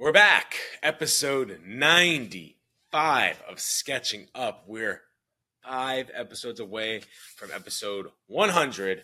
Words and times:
We're 0.00 0.12
back. 0.12 0.54
Episode 0.82 1.60
95 1.62 3.42
of 3.46 3.60
Sketching 3.60 4.28
Up. 4.34 4.64
We're 4.66 5.02
five 5.62 6.10
episodes 6.14 6.58
away 6.58 7.02
from 7.36 7.50
episode 7.52 8.06
100. 8.26 9.02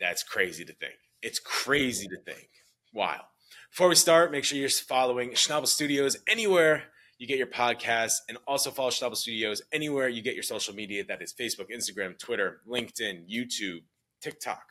That's 0.00 0.22
crazy 0.22 0.64
to 0.64 0.72
think. 0.72 0.94
It's 1.20 1.38
crazy 1.38 2.08
to 2.08 2.16
think. 2.16 2.48
Wow. 2.94 3.26
Before 3.70 3.90
we 3.90 3.94
start, 3.94 4.32
make 4.32 4.44
sure 4.44 4.56
you're 4.56 4.70
following 4.70 5.32
Schnabel 5.32 5.66
Studios 5.66 6.16
anywhere 6.26 6.84
you 7.18 7.26
get 7.26 7.36
your 7.36 7.46
podcasts, 7.46 8.20
and 8.26 8.38
also 8.46 8.70
follow 8.70 8.88
Schnabel 8.88 9.16
Studios 9.16 9.60
anywhere 9.70 10.08
you 10.08 10.22
get 10.22 10.32
your 10.32 10.44
social 10.44 10.74
media. 10.74 11.04
That 11.04 11.20
is 11.20 11.34
Facebook, 11.38 11.66
Instagram, 11.70 12.18
Twitter, 12.18 12.62
LinkedIn, 12.66 13.28
YouTube, 13.30 13.82
TikTok. 14.22 14.62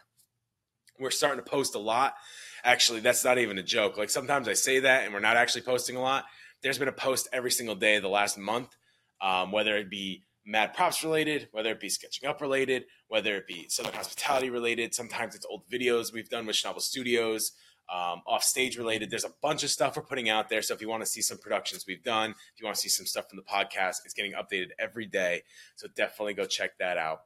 We're 0.99 1.11
starting 1.11 1.43
to 1.43 1.47
post 1.47 1.75
a 1.75 1.79
lot. 1.79 2.15
Actually, 2.63 2.99
that's 3.01 3.23
not 3.23 3.37
even 3.37 3.57
a 3.57 3.63
joke. 3.63 3.97
Like 3.97 4.09
sometimes 4.09 4.47
I 4.47 4.53
say 4.53 4.79
that, 4.79 5.05
and 5.05 5.13
we're 5.13 5.19
not 5.19 5.37
actually 5.37 5.61
posting 5.61 5.95
a 5.95 6.01
lot. 6.01 6.25
There's 6.61 6.77
been 6.77 6.87
a 6.87 6.93
post 6.93 7.27
every 7.31 7.51
single 7.51 7.75
day 7.75 7.99
the 7.99 8.07
last 8.07 8.37
month, 8.37 8.75
um, 9.21 9.51
whether 9.51 9.77
it 9.77 9.89
be 9.89 10.23
mad 10.45 10.73
props 10.73 11.03
related, 11.03 11.49
whether 11.51 11.71
it 11.71 11.79
be 11.79 11.89
sketching 11.89 12.27
up 12.27 12.41
related, 12.41 12.85
whether 13.09 13.35
it 13.35 13.47
be 13.47 13.67
Southern 13.69 13.93
hospitality 13.93 14.49
related. 14.49 14.93
Sometimes 14.93 15.35
it's 15.35 15.45
old 15.45 15.63
videos 15.69 16.13
we've 16.13 16.29
done 16.29 16.45
with 16.45 16.55
Schnabel 16.55 16.81
Studios 16.81 17.51
um, 17.93 18.21
off 18.25 18.43
stage 18.43 18.77
related. 18.77 19.09
There's 19.09 19.25
a 19.25 19.33
bunch 19.41 19.63
of 19.63 19.69
stuff 19.69 19.95
we're 19.95 20.03
putting 20.03 20.29
out 20.29 20.49
there. 20.49 20.61
So 20.61 20.73
if 20.73 20.81
you 20.81 20.89
want 20.89 21.03
to 21.03 21.09
see 21.09 21.21
some 21.21 21.37
productions 21.37 21.85
we've 21.87 22.03
done, 22.03 22.31
if 22.31 22.59
you 22.59 22.65
want 22.65 22.75
to 22.75 22.81
see 22.81 22.89
some 22.89 23.05
stuff 23.05 23.29
from 23.29 23.37
the 23.37 23.43
podcast, 23.43 23.97
it's 24.05 24.13
getting 24.13 24.33
updated 24.33 24.69
every 24.79 25.05
day. 25.05 25.43
So 25.75 25.87
definitely 25.95 26.33
go 26.33 26.45
check 26.45 26.77
that 26.79 26.97
out 26.97 27.21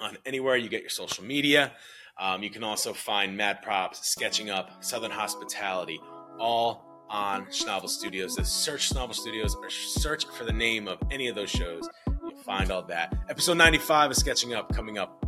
on 0.00 0.18
anywhere 0.24 0.56
you 0.56 0.68
get 0.68 0.80
your 0.80 0.90
social 0.90 1.24
media. 1.24 1.72
Um, 2.20 2.42
you 2.42 2.50
can 2.50 2.62
also 2.62 2.92
find 2.92 3.34
Mad 3.34 3.62
Props, 3.62 4.06
Sketching 4.06 4.50
Up, 4.50 4.84
Southern 4.84 5.10
Hospitality, 5.10 5.98
all 6.38 6.84
on 7.08 7.46
Schnabel 7.46 7.88
Studios. 7.88 8.36
Just 8.36 8.58
search 8.62 8.90
Schnabel 8.90 9.14
Studios 9.14 9.56
or 9.56 9.70
search 9.70 10.26
for 10.26 10.44
the 10.44 10.52
name 10.52 10.86
of 10.86 10.98
any 11.10 11.28
of 11.28 11.34
those 11.34 11.48
shows. 11.48 11.88
You'll 12.22 12.36
find 12.42 12.70
all 12.70 12.82
that. 12.82 13.14
Episode 13.30 13.56
95 13.56 14.10
of 14.10 14.16
Sketching 14.18 14.52
Up 14.52 14.70
coming 14.70 14.98
up 14.98 15.24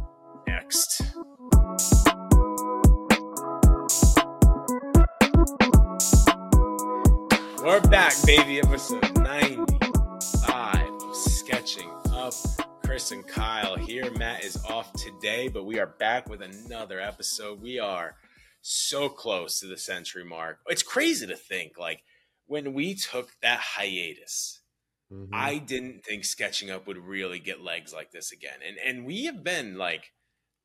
next. 0.47 1.03
We're 7.65 7.81
back, 7.89 8.13
baby. 8.27 8.59
Episode 8.59 9.12
Chris 12.93 13.11
and 13.11 13.27
Kyle 13.27 13.75
here. 13.75 14.11
Matt 14.19 14.45
is 14.45 14.63
off 14.67 14.93
today, 14.93 15.49
but 15.49 15.65
we 15.65 15.79
are 15.79 15.87
back 15.87 16.29
with 16.29 16.43
another 16.43 17.01
episode. 17.01 17.63
We 17.63 17.79
are 17.79 18.17
so 18.61 19.09
close 19.09 19.61
to 19.61 19.67
the 19.67 19.79
century 19.79 20.27
mark. 20.27 20.59
It's 20.67 20.83
crazy 20.83 21.27
to 21.27 21.35
think, 21.35 21.79
like, 21.79 22.03
when 22.45 22.75
we 22.75 22.95
took 22.95 23.31
that 23.41 23.61
hiatus, 23.61 24.61
mm-hmm. 25.11 25.33
I 25.33 25.57
didn't 25.57 26.05
think 26.05 26.27
Sketching 26.27 26.71
Up 26.71 26.87
would 26.87 26.99
really 26.99 27.39
get 27.39 27.65
legs 27.65 27.95
like 27.95 28.11
this 28.11 28.31
again. 28.31 28.59
And 28.63 28.77
and 28.77 29.07
we 29.07 29.25
have 29.25 29.43
been 29.43 29.79
like 29.79 30.13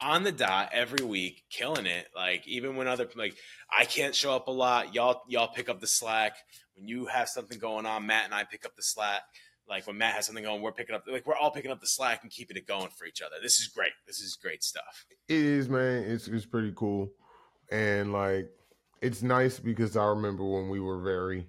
on 0.01 0.23
the 0.23 0.33
dot 0.33 0.71
every 0.73 1.05
week, 1.05 1.45
killing 1.49 1.85
it. 1.85 2.09
Like 2.13 2.45
even 2.45 2.75
when 2.75 2.89
other 2.89 3.07
like 3.15 3.37
I 3.71 3.85
can't 3.85 4.13
show 4.13 4.35
up 4.35 4.49
a 4.49 4.51
lot, 4.51 4.93
y'all 4.93 5.21
y'all 5.29 5.47
pick 5.47 5.69
up 5.69 5.79
the 5.79 5.87
slack. 5.87 6.35
When 6.75 6.89
you 6.89 7.05
have 7.05 7.29
something 7.29 7.57
going 7.57 7.85
on, 7.85 8.05
Matt 8.05 8.25
and 8.25 8.33
I 8.33 8.43
pick 8.43 8.65
up 8.65 8.75
the 8.75 8.83
slack. 8.83 9.21
Like 9.69 9.85
when 9.85 9.97
Matt 9.97 10.15
has 10.15 10.25
something 10.25 10.43
going, 10.43 10.61
we're 10.61 10.71
picking 10.71 10.95
up 10.95 11.03
like 11.07 11.25
we're 11.25 11.35
all 11.35 11.51
picking 11.51 11.71
up 11.71 11.81
the 11.81 11.87
slack 11.87 12.23
and 12.23 12.31
keeping 12.31 12.57
it 12.57 12.67
going 12.67 12.89
for 12.89 13.05
each 13.05 13.21
other. 13.21 13.35
This 13.41 13.59
is 13.59 13.67
great. 13.67 13.91
This 14.05 14.19
is 14.19 14.35
great 14.35 14.63
stuff. 14.63 15.05
It 15.27 15.35
is, 15.35 15.67
man. 15.67 16.03
It's 16.03 16.27
it's 16.27 16.45
pretty 16.45 16.71
cool, 16.75 17.11
and 17.69 18.13
like 18.13 18.49
it's 19.01 19.21
nice 19.21 19.59
because 19.59 19.97
I 19.97 20.05
remember 20.05 20.45
when 20.45 20.69
we 20.69 20.79
were 20.79 21.01
very 21.01 21.47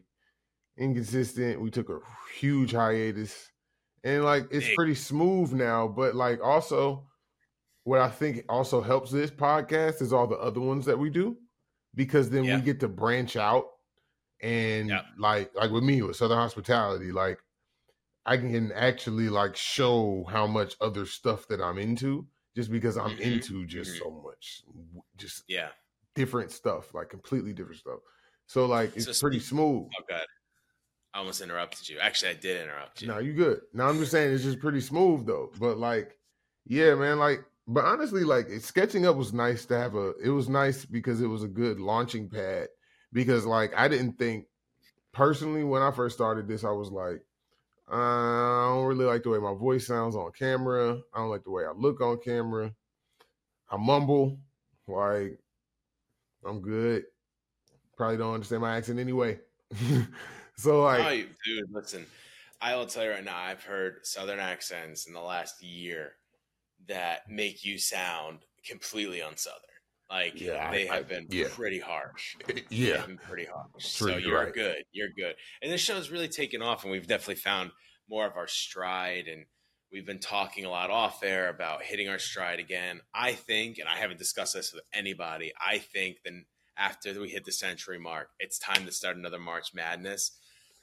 inconsistent. 0.77 1.61
We 1.61 1.71
took 1.71 1.91
a 1.91 2.01
huge 2.37 2.73
hiatus, 2.73 3.51
and 4.03 4.25
like 4.25 4.49
it's 4.51 4.67
Big. 4.67 4.75
pretty 4.77 4.95
smooth 4.95 5.53
now. 5.53 5.87
But 5.87 6.17
like 6.17 6.43
also 6.43 7.05
what 7.84 8.01
I 8.01 8.11
think 8.11 8.45
also 8.49 8.83
helps 8.83 9.11
this 9.11 9.31
podcast 9.31 10.03
is 10.03 10.12
all 10.12 10.27
the 10.27 10.37
other 10.37 10.61
ones 10.61 10.84
that 10.87 10.99
we 10.99 11.09
do 11.09 11.37
because 11.95 12.28
then 12.28 12.45
yeah. 12.45 12.57
we 12.57 12.62
get 12.62 12.81
to 12.81 12.89
branch 12.89 13.34
out 13.37 13.65
and 14.43 14.89
yeah. 14.89 15.03
like 15.19 15.51
like 15.55 15.71
with 15.71 15.83
me 15.83 16.03
with 16.03 16.17
Southern 16.17 16.39
Hospitality, 16.39 17.12
like 17.12 17.39
I 18.28 18.37
can 18.37 18.72
actually 18.72 19.31
like 19.31 19.56
show 19.56 20.25
how 20.28 20.47
much 20.47 20.75
other 20.81 21.06
stuff 21.06 21.49
that 21.49 21.62
I'm 21.62 21.78
into 21.78 22.27
just 22.55 22.71
because 22.71 22.99
I'm 22.99 23.11
mm-hmm. 23.11 23.22
into 23.22 23.65
just 23.66 23.93
mm-hmm. 23.93 24.05
so 24.05 24.22
much 24.25 24.62
just 25.16 25.44
yeah 25.49 25.69
different 26.15 26.50
stuff 26.50 26.93
like 26.94 27.09
completely 27.09 27.53
different 27.53 27.81
stuff. 27.81 28.00
So 28.47 28.66
like 28.66 28.94
it's 28.97 29.16
so 29.16 29.27
pretty 29.27 29.41
smooth. 29.41 29.89
Oh 29.99 30.05
god. 30.09 30.27
I 31.15 31.21
almost 31.21 31.41
interrupted 31.41 31.89
you. 31.89 31.99
Actually, 32.00 32.33
I 32.33 32.34
did 32.34 32.62
interrupt 32.62 33.00
you. 33.00 33.09
No, 33.09 33.19
you 33.19 33.33
good. 33.33 33.61
Now 33.72 33.89
I'm 33.89 33.99
just 33.99 34.12
saying 34.12 34.34
it's 34.34 34.45
just 34.45 34.60
pretty 34.60 34.83
smooth 34.83 35.27
though. 35.27 35.50
But 35.59 35.78
like, 35.78 36.19
yeah, 36.66 36.95
man, 36.95 37.19
like 37.19 37.45
but 37.66 37.84
honestly, 37.84 38.25
like 38.25 38.49
sketching 38.60 39.06
up 39.06 39.16
was 39.16 39.33
nice 39.33 39.65
to 39.66 39.78
have 39.78 39.95
a. 39.95 40.12
It 40.22 40.31
was 40.31 40.49
nice 40.49 40.84
because 40.84 41.22
it 41.22 41.27
was 41.27 41.45
a 41.45 41.49
good 41.49 41.81
launching 41.81 42.28
pad. 42.28 42.69
Because 43.12 43.47
like 43.47 43.72
I 43.75 43.89
didn't 43.89 44.19
think 44.19 44.47
personally 45.12 45.65
when 45.65 45.83
I 45.83 45.91
first 45.91 46.15
started 46.15 46.47
this, 46.47 46.65
I 46.65 46.71
was 46.71 46.91
like, 46.91 47.22
uh, 47.91 47.97
I 47.97 48.75
don't 48.75 48.87
really 48.87 49.04
like 49.04 49.22
the 49.22 49.31
way 49.31 49.38
my 49.38 49.54
voice 49.54 49.87
sounds 49.87 50.15
on 50.15 50.31
camera. 50.32 50.99
I 51.15 51.19
don't 51.19 51.31
like 51.31 51.44
the 51.44 51.50
way 51.50 51.65
I 51.65 51.72
look 51.72 52.00
on 52.00 52.19
camera. 52.19 52.72
I 53.71 53.76
mumble, 53.76 54.38
like 54.87 55.38
I'm 56.44 56.60
good. 56.60 57.04
Probably 57.97 58.16
don't 58.16 58.34
understand 58.34 58.62
my 58.62 58.77
accent 58.77 58.98
anyway. 58.98 59.41
so 60.56 60.82
like, 60.82 61.00
oh, 61.00 61.32
dude, 61.44 61.65
listen, 61.72 62.06
I 62.60 62.77
will 62.77 62.87
tell 62.87 63.04
you 63.04 63.10
right 63.10 63.25
now, 63.25 63.37
I've 63.37 63.62
heard 63.62 64.06
Southern 64.06 64.38
accents 64.38 65.06
in 65.06 65.15
the 65.15 65.21
last 65.21 65.62
year 65.62 66.12
that 66.88 67.28
make 67.31 67.65
you 67.65 67.78
sound 67.78 68.41
completely 68.66 69.21
unsouthern. 69.21 69.78
Like 70.11 70.41
yeah, 70.41 70.71
they 70.71 70.87
have 70.87 70.99
I, 70.99 71.03
been 71.03 71.27
yeah. 71.31 71.49
pretty 71.51 71.79
harsh. 71.79 72.37
Yeah, 72.71 73.05
pretty 73.27 73.45
harsh. 73.45 73.69
so 73.79 74.17
you're 74.17 74.45
right. 74.45 74.55
good. 74.55 74.85
You're 74.93 75.11
good. 75.11 75.35
And 75.63 75.71
this 75.71 75.83
show's 75.83 76.11
really 76.11 76.29
taken 76.29 76.63
off, 76.63 76.83
and 76.83 76.91
we've 76.91 77.07
definitely 77.07 77.37
found 77.37 77.73
more 78.09 78.27
of 78.27 78.37
our 78.37 78.47
stride. 78.47 79.27
And 79.29 79.45
we've 79.93 80.07
been 80.07 80.19
talking 80.19 80.65
a 80.65 80.71
lot 80.71 80.91
off 80.91 81.23
air 81.23 81.51
about 81.51 81.83
hitting 81.83 82.09
our 82.09 82.19
stride 82.19 82.59
again. 82.59 83.01
I 83.15 83.35
think, 83.35 83.79
and 83.79 83.89
I 83.89 83.97
haven't 83.99 84.19
discussed 84.19 84.55
this 84.55 84.73
with 84.73 84.83
anybody. 84.95 85.53
I 85.61 85.79
think 85.79 86.19
then 86.25 86.47
after 86.79 87.21
we 87.21 87.29
hit 87.29 87.45
the 87.45 87.53
century 87.53 87.99
mark, 87.99 88.31
it's 88.39 88.59
time 88.59 88.87
to 88.87 88.93
start 88.93 89.17
another 89.17 89.39
March 89.39 89.75
Madness. 89.75 90.33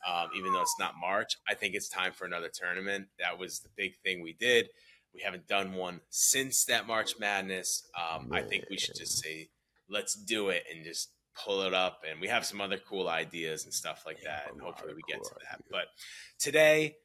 Um, 0.07 0.28
even 0.38 0.53
though 0.53 0.62
it's 0.62 0.75
not 0.80 0.94
March, 1.02 1.36
I 1.50 1.56
think 1.56 1.74
it's 1.74 1.90
time 1.90 2.12
for 2.13 2.25
another 2.25 2.52
tournament. 2.53 3.07
That 3.18 3.40
was 3.40 3.62
the 3.62 3.69
big 3.75 3.96
thing 4.03 4.22
we 4.22 4.34
did. 4.34 4.69
We 5.15 5.21
haven't 5.21 5.47
done 5.47 5.73
one 5.73 6.01
since 6.09 6.65
that 6.65 6.87
March 6.87 7.17
Madness. 7.19 7.87
Um, 7.97 8.29
I 8.31 8.41
think 8.41 8.65
we 8.69 8.77
should 8.77 8.95
just 8.95 9.23
say, 9.23 9.49
let's 9.89 10.13
do 10.13 10.49
it 10.49 10.63
and 10.73 10.83
just 10.83 11.11
pull 11.45 11.61
it 11.61 11.73
up. 11.73 12.01
And 12.09 12.19
we 12.19 12.27
have 12.27 12.45
some 12.45 12.59
other 12.59 12.77
cool 12.77 13.07
ideas 13.07 13.63
and 13.63 13.73
stuff 13.73 14.03
like 14.05 14.21
that. 14.23 14.47
And 14.51 14.61
hopefully 14.61 14.93
we 14.93 15.01
get 15.07 15.23
to 15.23 15.35
that. 15.49 15.61
But 15.71 15.85
today, 16.37 16.97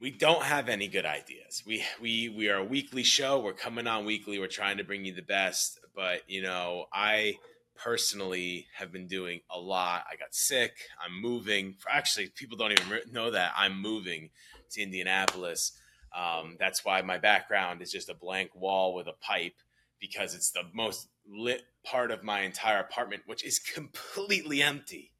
we 0.00 0.10
don't 0.10 0.42
have 0.42 0.68
any 0.68 0.88
good 0.88 1.06
ideas. 1.06 1.62
We 1.66 1.84
we 2.00 2.28
we 2.28 2.48
are 2.48 2.58
a 2.58 2.64
weekly 2.64 3.02
show. 3.02 3.40
We're 3.40 3.54
coming 3.54 3.86
on 3.86 4.04
weekly. 4.04 4.38
We're 4.38 4.46
trying 4.46 4.78
to 4.78 4.84
bring 4.84 5.04
you 5.04 5.14
the 5.14 5.22
best. 5.22 5.78
But 5.94 6.22
you 6.28 6.42
know, 6.42 6.86
I 6.92 7.34
personally 7.76 8.66
have 8.76 8.92
been 8.92 9.06
doing 9.06 9.40
a 9.50 9.58
lot. 9.58 10.04
I 10.10 10.16
got 10.16 10.34
sick. 10.34 10.72
I'm 11.04 11.20
moving. 11.20 11.76
Actually, 11.88 12.30
people 12.34 12.56
don't 12.56 12.72
even 12.72 13.00
know 13.12 13.30
that 13.30 13.52
I'm 13.56 13.80
moving 13.80 14.30
to 14.72 14.82
Indianapolis. 14.82 15.72
Um, 16.14 16.56
that's 16.58 16.84
why 16.84 17.02
my 17.02 17.18
background 17.18 17.82
is 17.82 17.92
just 17.92 18.08
a 18.08 18.14
blank 18.14 18.54
wall 18.54 18.94
with 18.94 19.06
a 19.06 19.12
pipe 19.12 19.56
because 20.00 20.34
it's 20.34 20.50
the 20.50 20.62
most 20.72 21.08
lit 21.28 21.62
part 21.84 22.10
of 22.10 22.22
my 22.22 22.40
entire 22.40 22.78
apartment, 22.78 23.22
which 23.26 23.44
is 23.44 23.58
completely 23.74 24.62
empty. 24.62 25.12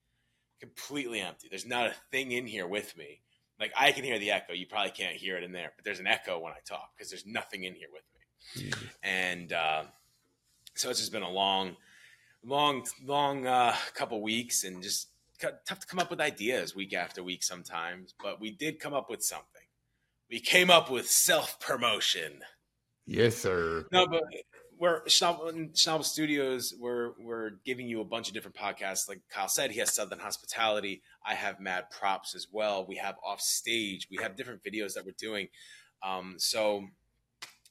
Completely 0.60 1.20
empty. 1.20 1.48
There's 1.50 1.66
not 1.66 1.86
a 1.86 1.94
thing 2.10 2.32
in 2.32 2.46
here 2.46 2.66
with 2.66 2.96
me. 2.96 3.20
Like 3.58 3.72
I 3.76 3.92
can 3.92 4.04
hear 4.04 4.18
the 4.18 4.30
echo. 4.30 4.52
You 4.52 4.66
probably 4.66 4.90
can't 4.90 5.16
hear 5.16 5.36
it 5.36 5.44
in 5.44 5.52
there, 5.52 5.72
but 5.76 5.84
there's 5.84 6.00
an 6.00 6.06
echo 6.06 6.38
when 6.38 6.52
I 6.52 6.58
talk 6.66 6.90
because 6.96 7.10
there's 7.10 7.26
nothing 7.26 7.64
in 7.64 7.74
here 7.74 7.88
with 7.92 8.02
me. 8.14 8.70
Mm-hmm. 8.70 8.86
And 9.02 9.52
uh, 9.52 9.82
so 10.74 10.90
it's 10.90 11.00
just 11.00 11.12
been 11.12 11.22
a 11.22 11.30
long, 11.30 11.76
long, 12.44 12.86
long 13.04 13.46
uh, 13.46 13.74
couple 13.94 14.20
weeks 14.20 14.64
and 14.64 14.82
just 14.82 15.08
tough 15.40 15.80
to 15.80 15.86
come 15.86 15.98
up 15.98 16.10
with 16.10 16.20
ideas 16.20 16.74
week 16.74 16.94
after 16.94 17.22
week 17.22 17.42
sometimes. 17.42 18.14
But 18.22 18.40
we 18.40 18.50
did 18.50 18.78
come 18.78 18.94
up 18.94 19.08
with 19.08 19.22
something 19.22 19.55
we 20.30 20.40
came 20.40 20.70
up 20.70 20.90
with 20.90 21.08
self 21.08 21.60
promotion. 21.60 22.40
Yes, 23.06 23.36
sir. 23.36 23.86
No, 23.92 24.06
but 24.06 24.22
we're 24.78 25.04
Schnabel 25.04 26.04
Studios. 26.04 26.74
We're 26.78 27.12
we're 27.20 27.52
giving 27.64 27.88
you 27.88 28.00
a 28.00 28.04
bunch 28.04 28.28
of 28.28 28.34
different 28.34 28.56
podcasts. 28.56 29.08
Like 29.08 29.20
Kyle 29.30 29.48
said, 29.48 29.70
he 29.70 29.78
has 29.78 29.94
Southern 29.94 30.18
Hospitality. 30.18 31.02
I 31.24 31.34
have 31.34 31.60
Mad 31.60 31.90
Props 31.90 32.34
as 32.34 32.48
well. 32.50 32.84
We 32.86 32.96
have 32.96 33.16
Off 33.24 33.40
Stage. 33.40 34.08
We 34.10 34.18
have 34.22 34.36
different 34.36 34.62
videos 34.62 34.94
that 34.94 35.04
we're 35.04 35.14
doing. 35.18 35.48
Um, 36.02 36.34
so, 36.38 36.84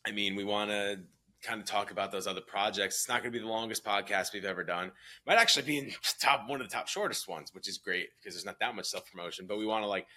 I 0.05 0.11
mean, 0.11 0.35
we 0.35 0.43
want 0.43 0.71
to 0.71 0.99
kind 1.43 1.59
of 1.59 1.67
talk 1.67 1.91
about 1.91 2.11
those 2.11 2.25
other 2.25 2.41
projects. 2.41 2.95
It's 2.95 3.09
not 3.09 3.21
going 3.21 3.31
to 3.31 3.37
be 3.39 3.43
the 3.43 3.51
longest 3.51 3.85
podcast 3.85 4.33
we've 4.33 4.45
ever 4.45 4.63
done. 4.63 4.91
Might 5.27 5.37
actually 5.37 5.65
be 5.65 5.77
in 5.77 5.91
top 6.19 6.49
one 6.49 6.59
of 6.59 6.67
the 6.67 6.73
top 6.73 6.87
shortest 6.87 7.27
ones, 7.27 7.53
which 7.53 7.69
is 7.69 7.77
great 7.77 8.07
because 8.17 8.33
there's 8.35 8.45
not 8.45 8.59
that 8.59 8.75
much 8.75 8.85
self 8.85 9.09
promotion. 9.11 9.45
But 9.47 9.59
we 9.59 9.65
want 9.65 9.83
to 9.83 9.87
like 9.87 10.07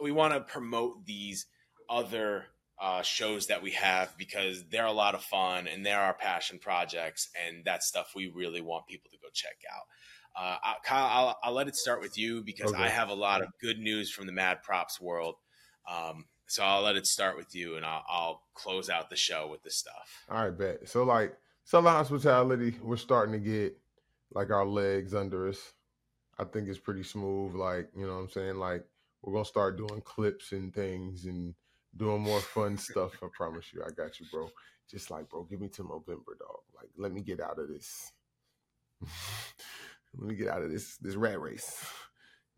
we 0.00 0.12
want 0.12 0.34
to 0.34 0.40
promote 0.40 1.04
these 1.06 1.46
other 1.90 2.46
uh, 2.80 3.02
shows 3.02 3.48
that 3.48 3.62
we 3.62 3.72
have 3.72 4.16
because 4.16 4.64
they're 4.70 4.86
a 4.86 4.92
lot 4.92 5.14
of 5.14 5.22
fun 5.22 5.66
and 5.66 5.84
they're 5.84 6.00
our 6.00 6.14
passion 6.14 6.58
projects 6.58 7.28
and 7.46 7.62
that's 7.64 7.86
stuff 7.86 8.12
we 8.16 8.32
really 8.34 8.62
want 8.62 8.86
people 8.86 9.10
to 9.10 9.18
go 9.18 9.28
check 9.34 9.56
out. 9.70 9.82
Uh, 10.34 10.56
I, 10.62 10.74
Kyle, 10.84 11.06
I'll, 11.06 11.38
I'll, 11.42 11.52
let 11.52 11.68
it 11.68 11.76
start 11.76 12.00
with 12.00 12.16
you 12.16 12.42
because 12.42 12.72
okay. 12.72 12.84
I 12.84 12.88
have 12.88 13.10
a 13.10 13.14
lot 13.14 13.42
of 13.42 13.48
good 13.60 13.78
news 13.78 14.10
from 14.10 14.26
the 14.26 14.32
Mad 14.32 14.62
Props 14.62 15.00
world. 15.00 15.34
Um, 15.90 16.26
so 16.46 16.62
I'll 16.62 16.82
let 16.82 16.96
it 16.96 17.06
start 17.06 17.36
with 17.36 17.54
you, 17.54 17.76
and 17.76 17.84
I'll, 17.84 18.04
I'll, 18.08 18.42
close 18.54 18.90
out 18.90 19.08
the 19.08 19.16
show 19.16 19.48
with 19.50 19.62
this 19.62 19.76
stuff. 19.76 20.24
All 20.30 20.44
right, 20.44 20.56
bet. 20.56 20.88
So 20.88 21.02
like 21.04 21.34
Southern 21.64 21.92
Hospitality, 21.92 22.74
we're 22.82 22.96
starting 22.96 23.32
to 23.32 23.38
get 23.38 23.76
like 24.34 24.50
our 24.50 24.66
legs 24.66 25.14
under 25.14 25.48
us. 25.48 25.72
I 26.38 26.44
think 26.44 26.68
it's 26.68 26.78
pretty 26.78 27.02
smooth. 27.02 27.54
Like 27.54 27.88
you 27.96 28.06
know, 28.06 28.14
what 28.14 28.20
I'm 28.20 28.28
saying 28.28 28.56
like 28.56 28.84
we're 29.22 29.32
gonna 29.32 29.44
start 29.44 29.78
doing 29.78 30.00
clips 30.02 30.52
and 30.52 30.74
things 30.74 31.24
and 31.24 31.54
doing 31.96 32.22
more 32.22 32.40
fun 32.40 32.76
stuff. 32.76 33.12
I 33.22 33.26
promise 33.32 33.66
you, 33.72 33.82
I 33.84 33.90
got 33.90 34.18
you, 34.20 34.26
bro. 34.32 34.48
Just 34.90 35.10
like, 35.10 35.28
bro, 35.28 35.44
give 35.44 35.60
me 35.60 35.68
to 35.68 35.82
November, 35.82 36.36
dog. 36.38 36.60
Like, 36.76 36.88
let 36.96 37.12
me 37.12 37.20
get 37.20 37.40
out 37.40 37.58
of 37.58 37.68
this. 37.68 38.12
let 40.18 40.28
me 40.28 40.34
get 40.34 40.48
out 40.48 40.62
of 40.62 40.70
this 40.70 40.96
this 40.98 41.14
rat 41.14 41.40
race. 41.40 41.84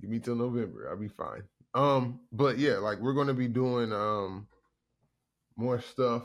Give 0.01 0.11
me 0.11 0.19
till 0.19 0.35
November. 0.35 0.89
I'll 0.91 0.99
be 0.99 1.09
fine. 1.09 1.43
Um, 1.75 2.21
but 2.33 2.59
yeah, 2.59 2.79
like 2.79 2.99
we're 2.99 3.15
gonna 3.15 3.35
be 3.35 3.49
doing 3.49 3.93
um 3.93 4.49
more 5.57 5.81
stuff 5.81 6.25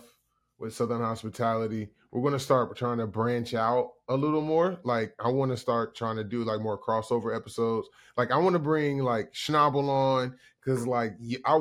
with 0.58 0.74
Southern 0.74 1.02
Hospitality. 1.02 1.90
We're 2.12 2.24
gonna 2.24 2.40
start 2.40 2.76
trying 2.76 2.98
to 2.98 3.08
branch 3.08 3.54
out 3.54 3.92
a 4.10 4.16
little 4.16 4.42
more. 4.42 4.80
Like 4.84 5.14
I 5.24 5.30
want 5.30 5.52
to 5.52 5.58
start 5.58 5.96
trying 5.96 6.16
to 6.18 6.24
do 6.24 6.44
like 6.44 6.62
more 6.62 6.80
crossover 6.82 7.36
episodes. 7.36 7.88
Like 8.16 8.32
I 8.32 8.38
want 8.38 8.54
to 8.54 8.60
bring 8.60 9.00
like 9.00 9.34
Schnabel 9.34 9.90
on 9.90 10.36
because 10.64 10.88
like 10.88 11.14
I 11.46 11.60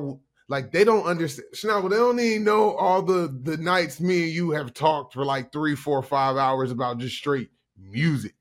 like 0.49 0.73
they 0.73 0.85
don't 0.85 1.05
understand 1.05 1.49
Schnabel. 1.55 1.91
They 1.91 1.97
don't 1.97 2.21
even 2.21 2.45
know 2.45 2.75
all 2.77 3.03
the 3.03 3.37
the 3.43 3.57
nights 3.57 4.01
me 4.01 4.25
and 4.25 4.33
you 4.33 4.51
have 4.53 4.75
talked 4.75 5.15
for 5.15 5.25
like 5.25 5.53
three, 5.53 5.75
four, 5.75 6.03
five 6.03 6.37
hours 6.37 6.71
about 6.71 6.99
just 6.99 7.17
straight 7.17 7.51
music. 7.79 8.35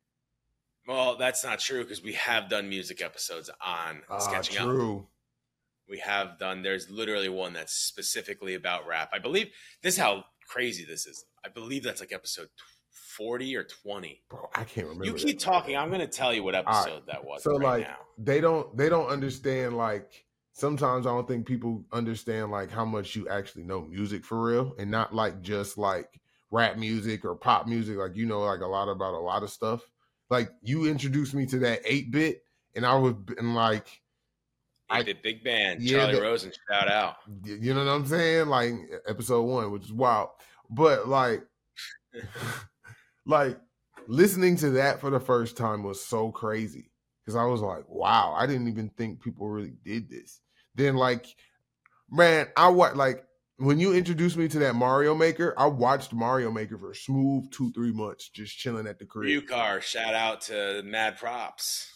Well, 0.87 1.17
that's 1.17 1.43
not 1.43 1.59
true 1.59 1.81
because 1.81 2.03
we 2.03 2.13
have 2.13 2.47
done 2.47 2.69
music 2.69 3.01
episodes 3.01 3.49
on 3.65 4.03
uh, 4.09 4.19
sketching 4.19 4.57
true. 4.57 4.97
out. 4.97 5.05
We 5.89 5.99
have 5.99 6.37
done. 6.37 6.61
There's 6.61 6.89
literally 6.89 7.29
one 7.29 7.53
that's 7.53 7.73
specifically 7.73 8.53
about 8.53 8.87
rap. 8.87 9.09
I 9.13 9.19
believe 9.19 9.47
this 9.81 9.95
is 9.95 9.99
how 9.99 10.25
crazy 10.47 10.85
this 10.85 11.05
is. 11.05 11.25
I 11.43 11.49
believe 11.49 11.83
that's 11.83 12.01
like 12.01 12.13
episode 12.13 12.49
forty 12.91 13.55
or 13.55 13.63
twenty. 13.63 14.21
Bro, 14.29 14.49
I 14.53 14.63
can't 14.63 14.87
remember. 14.87 15.05
You 15.05 15.13
keep 15.13 15.39
talking. 15.39 15.75
I'm 15.75 15.89
going 15.89 16.01
to 16.01 16.07
tell 16.07 16.33
you 16.33 16.43
what 16.43 16.53
episode 16.53 16.93
right. 16.93 17.05
that 17.07 17.25
was. 17.25 17.43
So 17.43 17.53
right 17.53 17.61
like 17.61 17.81
now. 17.87 17.97
they 18.17 18.41
don't 18.41 18.75
they 18.77 18.89
don't 18.89 19.07
understand 19.07 19.77
like 19.77 20.25
sometimes 20.55 21.05
I 21.05 21.11
don't 21.11 21.27
think 21.27 21.45
people 21.45 21.85
understand 21.91 22.49
like 22.49 22.71
how 22.71 22.85
much 22.85 23.15
you 23.15 23.29
actually 23.29 23.63
know 23.63 23.81
music 23.81 24.25
for 24.25 24.41
real 24.41 24.73
and 24.79 24.89
not 24.89 25.13
like 25.13 25.41
just 25.41 25.77
like 25.77 26.19
rap 26.49 26.77
music 26.77 27.23
or 27.23 27.35
pop 27.35 27.67
music. 27.67 27.97
Like 27.97 28.15
you 28.15 28.25
know 28.25 28.41
like 28.41 28.61
a 28.61 28.67
lot 28.67 28.89
about 28.89 29.13
a 29.13 29.19
lot 29.19 29.43
of 29.43 29.51
stuff 29.51 29.87
like 30.29 30.51
you 30.63 30.85
introduced 30.85 31.33
me 31.33 31.45
to 31.47 31.59
that 31.59 31.81
eight 31.85 32.11
bit, 32.11 32.43
and 32.75 32.85
I 32.85 32.95
was 32.95 33.13
been 33.13 33.53
like, 33.53 34.01
I 34.89 35.03
did 35.03 35.21
big 35.21 35.43
band 35.43 35.81
yeah, 35.81 35.99
Charlie 35.99 36.15
the, 36.15 36.21
Rosen 36.21 36.51
shout 36.69 36.89
out. 36.89 37.17
You 37.43 37.73
know 37.73 37.85
what 37.85 37.91
I'm 37.91 38.05
saying? 38.05 38.47
Like 38.47 38.73
episode 39.07 39.43
one, 39.43 39.71
which 39.71 39.85
is 39.85 39.93
wild, 39.93 40.29
but 40.69 41.07
like, 41.07 41.43
like 43.25 43.59
listening 44.07 44.55
to 44.57 44.71
that 44.71 44.99
for 44.99 45.09
the 45.09 45.19
first 45.19 45.57
time 45.57 45.83
was 45.83 46.03
so 46.03 46.31
crazy 46.31 46.91
because 47.23 47.35
I 47.35 47.45
was 47.45 47.61
like, 47.61 47.87
wow, 47.87 48.35
I 48.37 48.47
didn't 48.47 48.67
even 48.67 48.89
think 48.89 49.21
people 49.21 49.47
really 49.47 49.73
did 49.83 50.09
this. 50.09 50.41
Then 50.75 50.95
like, 50.95 51.25
man, 52.09 52.47
I 52.55 52.69
what 52.69 52.95
like 52.95 53.25
when 53.57 53.79
you 53.79 53.93
introduced 53.93 54.35
me 54.37 54.47
to 54.49 54.59
that 54.59 54.75
Mario 54.75 55.15
Maker, 55.15 55.53
I 55.57 55.67
watched 55.67 56.13
Mario 56.13 56.51
Maker 56.51 56.77
for 56.77 56.93
smooth 56.93 57.51
two, 57.51 57.71
three 57.71 57.93
months, 57.93 58.29
just 58.29 58.57
chilling 58.57 58.87
at 58.87 58.99
the 58.99 59.05
crib. 59.05 59.47
Car, 59.47 59.79
shout 59.81 60.13
out 60.13 60.41
to 60.41 60.81
Mad 60.83 61.17
Props. 61.17 61.91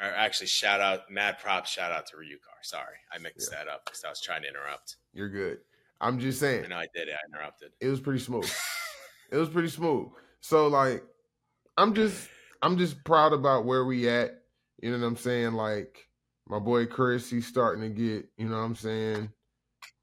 Or 0.00 0.08
actually, 0.08 0.48
shout 0.48 0.80
out 0.80 1.10
Mad 1.10 1.38
Props, 1.38 1.70
shout 1.70 1.92
out 1.92 2.06
to 2.08 2.16
Car. 2.16 2.56
Sorry, 2.62 2.96
I 3.12 3.18
mixed 3.18 3.50
yeah. 3.50 3.58
that 3.64 3.72
up 3.72 3.84
because 3.86 4.04
I 4.04 4.10
was 4.10 4.20
trying 4.20 4.42
to 4.42 4.48
interrupt. 4.48 4.96
You're 5.14 5.30
good. 5.30 5.58
I'm 6.00 6.18
just 6.18 6.40
saying. 6.40 6.68
No, 6.68 6.76
I 6.76 6.86
did 6.94 7.08
it. 7.08 7.14
I 7.14 7.34
interrupted. 7.34 7.72
It 7.80 7.88
was 7.88 8.00
pretty 8.00 8.18
smooth. 8.18 8.50
it 9.30 9.36
was 9.36 9.48
pretty 9.48 9.68
smooth. 9.68 10.08
So 10.40 10.66
like, 10.66 11.04
I'm 11.78 11.94
just, 11.94 12.28
I'm 12.60 12.76
just 12.76 13.02
proud 13.04 13.32
about 13.32 13.64
where 13.64 13.84
we 13.84 14.08
at. 14.08 14.42
You 14.82 14.90
know 14.90 14.98
what 14.98 15.06
I'm 15.06 15.16
saying? 15.16 15.52
Like, 15.52 16.06
my 16.48 16.58
boy 16.58 16.86
Chris, 16.86 17.30
he's 17.30 17.46
starting 17.46 17.82
to 17.82 17.88
get. 17.88 18.28
You 18.36 18.48
know 18.48 18.56
what 18.56 18.64
I'm 18.64 18.76
saying? 18.76 19.30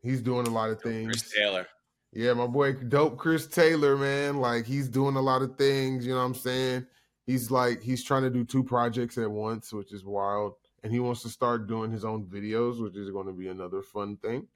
He's 0.01 0.21
doing 0.21 0.47
a 0.47 0.51
lot 0.51 0.69
of 0.69 0.81
things. 0.81 1.07
Chris 1.07 1.33
Taylor. 1.33 1.67
Yeah, 2.11 2.33
my 2.33 2.47
boy 2.47 2.73
dope 2.73 3.17
Chris 3.17 3.45
Taylor, 3.47 3.95
man. 3.95 4.37
Like 4.37 4.65
he's 4.65 4.87
doing 4.87 5.15
a 5.15 5.21
lot 5.21 5.41
of 5.41 5.57
things, 5.57 6.05
you 6.05 6.13
know 6.13 6.19
what 6.19 6.25
I'm 6.25 6.35
saying? 6.35 6.87
He's 7.25 7.51
like 7.51 7.83
he's 7.83 8.03
trying 8.03 8.23
to 8.23 8.29
do 8.29 8.43
two 8.43 8.63
projects 8.63 9.17
at 9.17 9.29
once, 9.29 9.71
which 9.71 9.93
is 9.93 10.05
wild. 10.05 10.53
And 10.81 10.91
he 10.91 10.99
wants 10.99 11.21
to 11.23 11.29
start 11.29 11.67
doing 11.67 11.91
his 11.91 12.05
own 12.05 12.25
videos, 12.25 12.81
which 12.81 12.95
is 12.95 13.11
going 13.11 13.27
to 13.27 13.33
be 13.33 13.49
another 13.49 13.81
fun 13.81 14.15
thing. 14.17 14.47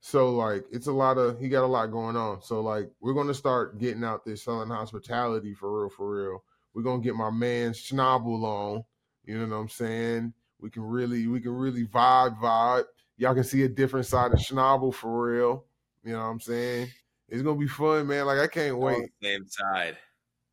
So 0.00 0.30
like 0.30 0.64
it's 0.70 0.86
a 0.86 0.92
lot 0.92 1.18
of 1.18 1.38
he 1.40 1.48
got 1.48 1.64
a 1.64 1.66
lot 1.66 1.86
going 1.86 2.16
on. 2.16 2.42
So 2.42 2.60
like 2.60 2.90
we're 3.00 3.14
gonna 3.14 3.34
start 3.34 3.78
getting 3.78 4.04
out 4.04 4.24
this 4.24 4.44
Southern 4.44 4.70
Hospitality 4.70 5.54
for 5.54 5.80
real, 5.80 5.90
for 5.90 6.10
real. 6.10 6.44
We're 6.74 6.82
gonna 6.82 7.02
get 7.02 7.16
my 7.16 7.30
man 7.30 7.72
Schnabel 7.72 8.44
on. 8.44 8.84
You 9.24 9.38
know 9.38 9.56
what 9.56 9.62
I'm 9.62 9.68
saying? 9.68 10.34
We 10.60 10.70
can 10.70 10.82
really 10.82 11.26
we 11.26 11.40
can 11.40 11.52
really 11.52 11.86
vibe 11.86 12.38
vibe 12.38 12.84
y'all 13.18 13.34
can 13.34 13.44
see 13.44 13.64
a 13.64 13.68
different 13.68 14.06
side 14.06 14.32
of 14.32 14.38
Schnabel 14.38 14.94
for 14.94 15.30
real. 15.30 15.64
You 16.04 16.12
know 16.12 16.20
what 16.20 16.24
I'm 16.26 16.40
saying? 16.40 16.88
It's 17.28 17.42
gonna 17.42 17.58
be 17.58 17.68
fun, 17.68 18.06
man. 18.06 18.24
Like 18.24 18.38
I 18.38 18.46
can't 18.46 18.78
wait. 18.78 19.10
same 19.22 19.46
side. 19.46 19.98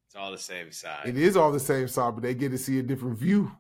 It's 0.08 0.16
all 0.16 0.32
the 0.32 0.38
same 0.38 0.72
side. 0.72 1.04
It 1.06 1.18
is 1.18 1.38
all 1.38 1.52
the 1.52 1.60
same 1.60 1.88
side, 1.88 2.16
but 2.16 2.24
they 2.24 2.34
get 2.34 2.50
to 2.50 2.58
see 2.58 2.80
a 2.80 2.84
different 2.84 3.18
view. 3.18 3.52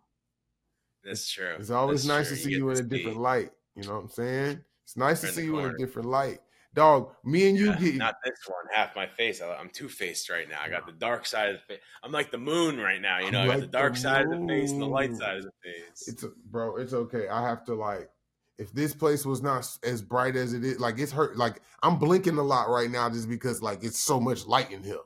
That's 1.03 1.29
true. 1.29 1.55
It's 1.59 1.69
always 1.69 2.05
That's 2.05 2.17
nice 2.17 2.27
true. 2.27 2.37
to 2.37 2.43
see 2.43 2.51
you, 2.51 2.57
you 2.57 2.69
in 2.71 2.77
a 2.77 2.83
different 2.83 3.17
light. 3.17 3.51
You 3.75 3.83
know 3.83 3.95
what 3.95 4.03
I'm 4.03 4.09
saying? 4.09 4.59
It's 4.83 4.97
nice 4.97 5.21
to 5.21 5.27
see 5.27 5.45
you 5.45 5.59
in 5.59 5.71
a 5.71 5.77
different 5.77 6.09
light. 6.09 6.39
Dog, 6.75 7.13
me 7.23 7.47
and 7.47 7.57
you 7.57 7.67
yeah, 7.67 7.79
get 7.79 7.95
not 7.95 8.15
this 8.23 8.37
one, 8.47 8.65
half 8.73 8.95
my 8.97 9.07
face. 9.07 9.41
I'm 9.41 9.69
two 9.69 9.87
faced 9.87 10.29
right 10.29 10.47
now. 10.47 10.59
I 10.61 10.67
got 10.67 10.85
the 10.85 10.91
dark 10.91 11.25
side 11.25 11.55
of 11.55 11.55
the 11.55 11.75
face. 11.75 11.83
I'm 12.03 12.11
like 12.11 12.31
the 12.31 12.37
moon 12.37 12.77
right 12.77 13.01
now. 13.01 13.19
You 13.19 13.31
know, 13.31 13.41
I 13.43 13.47
got 13.47 13.59
the 13.61 13.67
dark 13.67 13.93
the 13.93 13.99
side 14.01 14.25
of 14.25 14.31
the 14.31 14.45
face 14.45 14.71
and 14.71 14.81
the 14.81 14.85
light 14.85 15.15
side 15.15 15.37
of 15.37 15.43
the 15.43 15.51
face. 15.63 16.07
It's 16.07 16.25
bro, 16.51 16.75
it's 16.75 16.91
okay. 16.91 17.29
I 17.29 17.47
have 17.47 17.63
to 17.65 17.75
like 17.75 18.09
if 18.57 18.73
this 18.73 18.93
place 18.93 19.25
was 19.25 19.41
not 19.41 19.65
as 19.83 20.01
bright 20.01 20.35
as 20.35 20.53
it 20.53 20.65
is, 20.65 20.79
like 20.79 20.99
it's 20.99 21.13
hurt. 21.13 21.37
Like 21.37 21.61
I'm 21.81 21.97
blinking 21.97 22.37
a 22.37 22.43
lot 22.43 22.69
right 22.69 22.91
now 22.91 23.09
just 23.09 23.29
because 23.29 23.61
like 23.61 23.83
it's 23.85 23.99
so 23.99 24.19
much 24.19 24.45
light 24.45 24.69
in 24.71 24.83
here. 24.83 24.97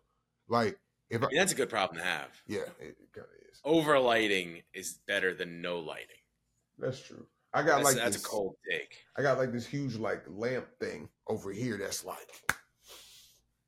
Like 0.47 0.79
if 1.11 1.23
I, 1.23 1.27
mean, 1.27 1.38
that's 1.38 1.51
a 1.51 1.55
good 1.55 1.69
problem 1.69 1.99
to 1.99 2.03
have. 2.03 2.29
Yeah, 2.47 2.61
it, 2.79 2.97
it 2.99 3.13
kind 3.13 3.27
of 3.27 3.49
is. 3.51 3.59
Over 3.63 3.99
lighting 3.99 4.63
is 4.73 4.99
better 5.07 5.35
than 5.35 5.61
no 5.61 5.77
lighting. 5.77 6.07
That's 6.79 6.99
true. 6.99 7.27
I 7.53 7.63
got 7.63 7.77
that's, 7.77 7.84
like 7.86 7.96
that's 7.96 8.15
this, 8.18 8.25
a 8.25 8.27
cold 8.27 8.56
take. 8.70 8.98
I 9.18 9.22
got 9.22 9.38
like 9.38 9.51
this 9.51 9.65
huge 9.65 9.96
like 9.96 10.24
lamp 10.27 10.68
thing 10.79 11.10
over 11.27 11.51
here. 11.51 11.77
That's 11.77 12.06
like, 12.06 12.29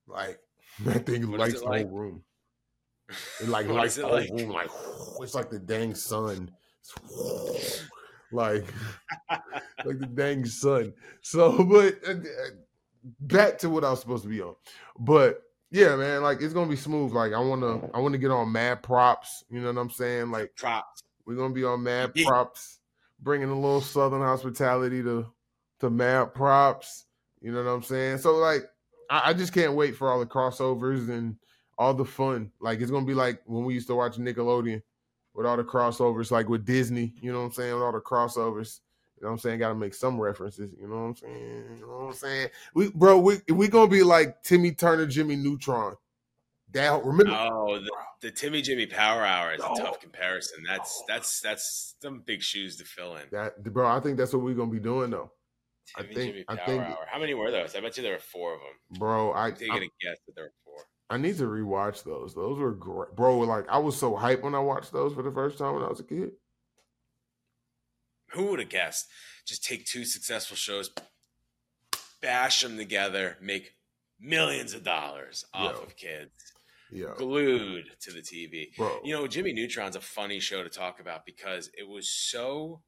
like 0.07 0.39
that 0.85 1.05
thing 1.05 1.29
what 1.29 1.39
lights 1.39 1.61
the 1.61 1.67
like? 1.67 1.87
whole 1.89 1.97
room. 1.97 2.23
It 3.41 3.49
like 3.49 3.67
lights 3.67 3.97
it 3.97 4.01
the 4.01 4.07
whole 4.07 4.17
like? 4.17 4.29
room. 4.29 4.49
Like 4.53 4.69
it's 5.21 5.35
like 5.35 5.49
the 5.49 5.59
dang 5.59 5.95
sun 5.95 6.51
like 8.31 8.65
like 9.85 9.99
the 9.99 10.09
dang 10.13 10.45
sun. 10.45 10.93
So, 11.21 11.63
but 11.63 11.97
uh, 12.07 12.15
back 13.21 13.57
to 13.59 13.69
what 13.69 13.83
I 13.83 13.91
was 13.91 13.99
supposed 14.01 14.23
to 14.23 14.29
be 14.29 14.41
on. 14.41 14.55
But 14.99 15.43
yeah, 15.71 15.95
man, 15.95 16.23
like 16.23 16.41
it's 16.41 16.53
gonna 16.53 16.69
be 16.69 16.75
smooth. 16.75 17.11
Like 17.11 17.33
I 17.33 17.39
wanna, 17.39 17.89
I 17.93 17.99
wanna 17.99 18.17
get 18.17 18.31
on 18.31 18.51
mad 18.51 18.83
props. 18.83 19.43
You 19.49 19.61
know 19.61 19.71
what 19.71 19.81
I'm 19.81 19.89
saying? 19.89 20.31
Like 20.31 20.55
props. 20.55 21.03
We're 21.25 21.35
gonna 21.35 21.53
be 21.53 21.63
on 21.63 21.83
mad 21.83 22.13
props, 22.15 22.79
bringing 23.21 23.49
a 23.49 23.55
little 23.55 23.81
southern 23.81 24.21
hospitality 24.21 25.01
to 25.03 25.25
to 25.79 25.89
mad 25.89 26.33
props. 26.33 27.05
You 27.41 27.51
know 27.51 27.63
what 27.63 27.69
I'm 27.69 27.83
saying? 27.83 28.19
So 28.19 28.35
like, 28.35 28.63
I, 29.09 29.29
I 29.29 29.33
just 29.33 29.53
can't 29.53 29.73
wait 29.73 29.95
for 29.95 30.09
all 30.09 30.19
the 30.19 30.25
crossovers 30.25 31.09
and 31.09 31.35
all 31.77 31.93
the 31.93 32.05
fun. 32.05 32.51
Like 32.59 32.79
it's 32.81 32.91
gonna 32.91 33.05
be 33.05 33.13
like 33.13 33.41
when 33.45 33.65
we 33.65 33.73
used 33.73 33.87
to 33.87 33.95
watch 33.95 34.17
Nickelodeon 34.17 34.81
with 35.33 35.45
all 35.45 35.57
the 35.57 35.63
crossovers, 35.63 36.31
like 36.31 36.49
with 36.49 36.65
Disney, 36.65 37.13
you 37.21 37.31
know 37.31 37.39
what 37.39 37.45
I'm 37.45 37.51
saying? 37.51 37.73
With 37.73 37.83
all 37.83 37.91
the 37.91 37.99
crossovers. 37.99 38.81
You 39.17 39.25
know 39.25 39.33
what 39.33 39.33
I'm 39.33 39.39
saying? 39.39 39.59
Got 39.59 39.69
to 39.69 39.75
make 39.75 39.93
some 39.93 40.19
references. 40.19 40.71
You 40.79 40.87
know 40.87 40.95
what 40.95 41.01
I'm 41.01 41.15
saying? 41.15 41.65
You 41.77 41.85
know 41.85 41.93
what 41.93 42.07
I'm 42.07 42.13
saying? 42.13 42.49
We, 42.73 42.89
bro, 42.89 43.19
we 43.19 43.37
we 43.49 43.67
gonna 43.67 43.87
be 43.87 44.01
like 44.01 44.41
Timmy 44.41 44.71
Turner, 44.71 45.05
Jimmy 45.05 45.35
Neutron. 45.35 45.95
Remember? 46.73 47.31
Oh, 47.31 47.79
the, 47.79 47.91
the, 48.21 48.31
Timmy 48.31 48.61
Jimmy 48.61 48.85
Power 48.85 49.25
Hour 49.25 49.53
is 49.53 49.61
oh. 49.63 49.73
a 49.73 49.77
tough 49.77 49.99
comparison. 49.99 50.63
That's 50.67 51.03
that's 51.07 51.41
that's 51.41 51.95
some 52.01 52.21
big 52.25 52.41
shoes 52.41 52.77
to 52.77 52.85
fill 52.85 53.15
in. 53.15 53.23
That 53.31 53.61
bro, 53.63 53.87
I 53.87 53.99
think 53.99 54.17
that's 54.17 54.33
what 54.33 54.41
we're 54.41 54.55
gonna 54.55 54.71
be 54.71 54.79
doing 54.79 55.11
though. 55.11 55.31
Timmy 55.97 56.09
I 56.09 56.13
think, 56.13 56.33
Jimmy 56.33 56.43
Power 56.45 56.59
I 56.59 56.65
think, 56.65 56.83
Hour. 56.83 57.07
How 57.11 57.19
many 57.19 57.33
were 57.33 57.51
those? 57.51 57.75
I 57.75 57.81
bet 57.81 57.97
you 57.97 58.03
there 58.03 58.13
were 58.13 58.19
four 58.19 58.53
of 58.53 58.59
them. 58.59 58.99
Bro, 58.99 59.31
I 59.31 59.47
I'm 59.47 59.53
taking 59.53 59.71
I'm, 59.71 59.83
a 59.83 59.89
guess 60.01 60.17
that 60.27 60.35
there 60.35 60.45
were 60.45 60.53
four. 60.63 60.83
I 61.09 61.17
need 61.17 61.37
to 61.37 61.43
rewatch 61.43 62.03
those. 62.03 62.33
Those 62.33 62.57
were 62.57 62.71
great, 62.71 63.15
bro. 63.15 63.39
Like 63.39 63.67
I 63.69 63.77
was 63.79 63.97
so 63.97 64.13
hyped 64.13 64.43
when 64.43 64.55
I 64.55 64.59
watched 64.59 64.93
those 64.93 65.13
for 65.13 65.23
the 65.23 65.31
first 65.31 65.57
time 65.57 65.73
when 65.73 65.83
I 65.83 65.89
was 65.89 65.99
a 65.99 66.05
kid. 66.05 66.31
Who 68.31 68.45
would 68.45 68.59
have 68.59 68.69
guessed? 68.69 69.07
Just 69.45 69.63
take 69.63 69.85
two 69.85 70.05
successful 70.05 70.55
shows, 70.55 70.89
bash 72.21 72.61
them 72.61 72.77
together, 72.77 73.37
make 73.41 73.73
millions 74.21 74.73
of 74.73 74.83
dollars 74.83 75.45
off 75.53 75.75
Yo. 75.75 75.81
of 75.81 75.95
kids. 75.97 76.31
Yeah. 76.91 77.13
Glued 77.17 77.85
to 78.01 78.11
the 78.11 78.21
TV. 78.21 78.75
Bro. 78.75 78.99
You 79.03 79.13
know, 79.15 79.27
Jimmy 79.27 79.53
Neutron's 79.53 79.95
a 79.95 80.01
funny 80.01 80.39
show 80.39 80.63
to 80.63 80.69
talk 80.69 80.99
about 80.99 81.25
because 81.25 81.69
it 81.77 81.87
was 81.87 82.07
so 82.09 82.81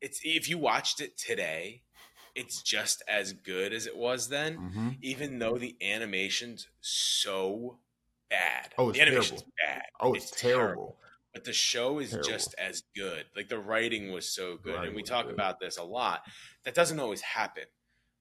it's 0.00 0.20
if 0.24 0.48
you 0.48 0.58
watched 0.58 1.00
it 1.00 1.16
today, 1.18 1.82
it's 2.34 2.62
just 2.62 3.02
as 3.08 3.32
good 3.32 3.72
as 3.72 3.86
it 3.86 3.96
was 3.96 4.28
then, 4.28 4.56
mm-hmm. 4.56 4.88
even 5.02 5.38
though 5.38 5.58
the 5.58 5.76
animation's 5.82 6.68
so 6.80 7.78
bad. 8.30 8.72
Oh, 8.78 8.90
it's 8.90 8.98
the 8.98 9.02
animation's 9.02 9.42
terrible. 9.42 9.52
bad. 9.66 9.82
Oh, 10.00 10.14
it's, 10.14 10.30
it's 10.30 10.40
terrible. 10.40 10.64
terrible. 10.64 10.96
But 11.34 11.44
the 11.44 11.52
show 11.52 11.98
is 11.98 12.10
terrible. 12.10 12.28
just 12.28 12.54
as 12.58 12.82
good. 12.96 13.24
Like 13.36 13.48
the 13.48 13.58
writing 13.58 14.12
was 14.12 14.28
so 14.28 14.56
good. 14.56 14.84
and 14.84 14.94
we 14.94 15.02
talk 15.02 15.26
good. 15.26 15.34
about 15.34 15.60
this 15.60 15.76
a 15.76 15.84
lot. 15.84 16.22
That 16.64 16.74
doesn't 16.74 16.98
always 16.98 17.20
happen. 17.20 17.64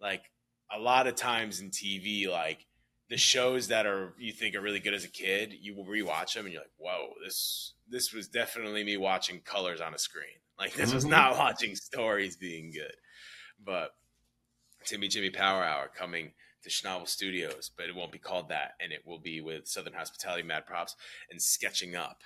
Like 0.02 0.24
a 0.72 0.80
lot 0.80 1.08
of 1.08 1.16
times 1.16 1.62
in 1.62 1.70
TV, 1.70 2.30
like 2.30 2.66
the 3.10 3.18
shows 3.18 3.68
that 3.70 3.86
are 3.86 4.14
you 4.18 4.34
think 4.34 4.56
are 4.56 4.62
really 4.62 4.80
good 4.80 4.94
as 4.94 5.06
a 5.06 5.10
kid, 5.10 5.54
you 5.60 5.76
will 5.76 5.86
rewatch 5.86 6.34
them 6.34 6.46
and 6.46 6.54
you're 6.54 6.62
like, 6.62 6.72
whoa, 6.78 7.14
this 7.24 7.74
this 7.90 8.14
was 8.14 8.28
definitely 8.28 8.84
me 8.84 8.98
watching 8.98 9.40
colors 9.42 9.82
on 9.82 9.94
a 9.94 9.98
screen. 9.98 10.26
Like 10.60 10.74
this 10.74 10.94
was 10.94 11.04
mm-hmm. 11.04 11.12
not 11.12 11.38
watching 11.38 11.76
stories 11.76 12.36
being 12.36 12.72
good. 12.72 12.96
But 13.64 13.92
Timmy 14.86 15.08
Jimmy 15.08 15.30
Power 15.30 15.64
Hour 15.64 15.90
coming 15.96 16.32
to 16.64 16.70
Schnabel 16.70 17.08
Studios, 17.08 17.72
but 17.76 17.88
it 17.88 17.96
won't 17.96 18.12
be 18.12 18.18
called 18.18 18.50
that, 18.50 18.72
and 18.82 18.92
it 18.92 19.02
will 19.06 19.20
be 19.20 19.42
with 19.42 19.68
Southern 19.68 19.94
Hospitality, 19.94 20.44
Mad 20.44 20.66
Props, 20.66 20.96
and 21.32 21.42
Sketching 21.42 21.96
Up. 21.96 22.22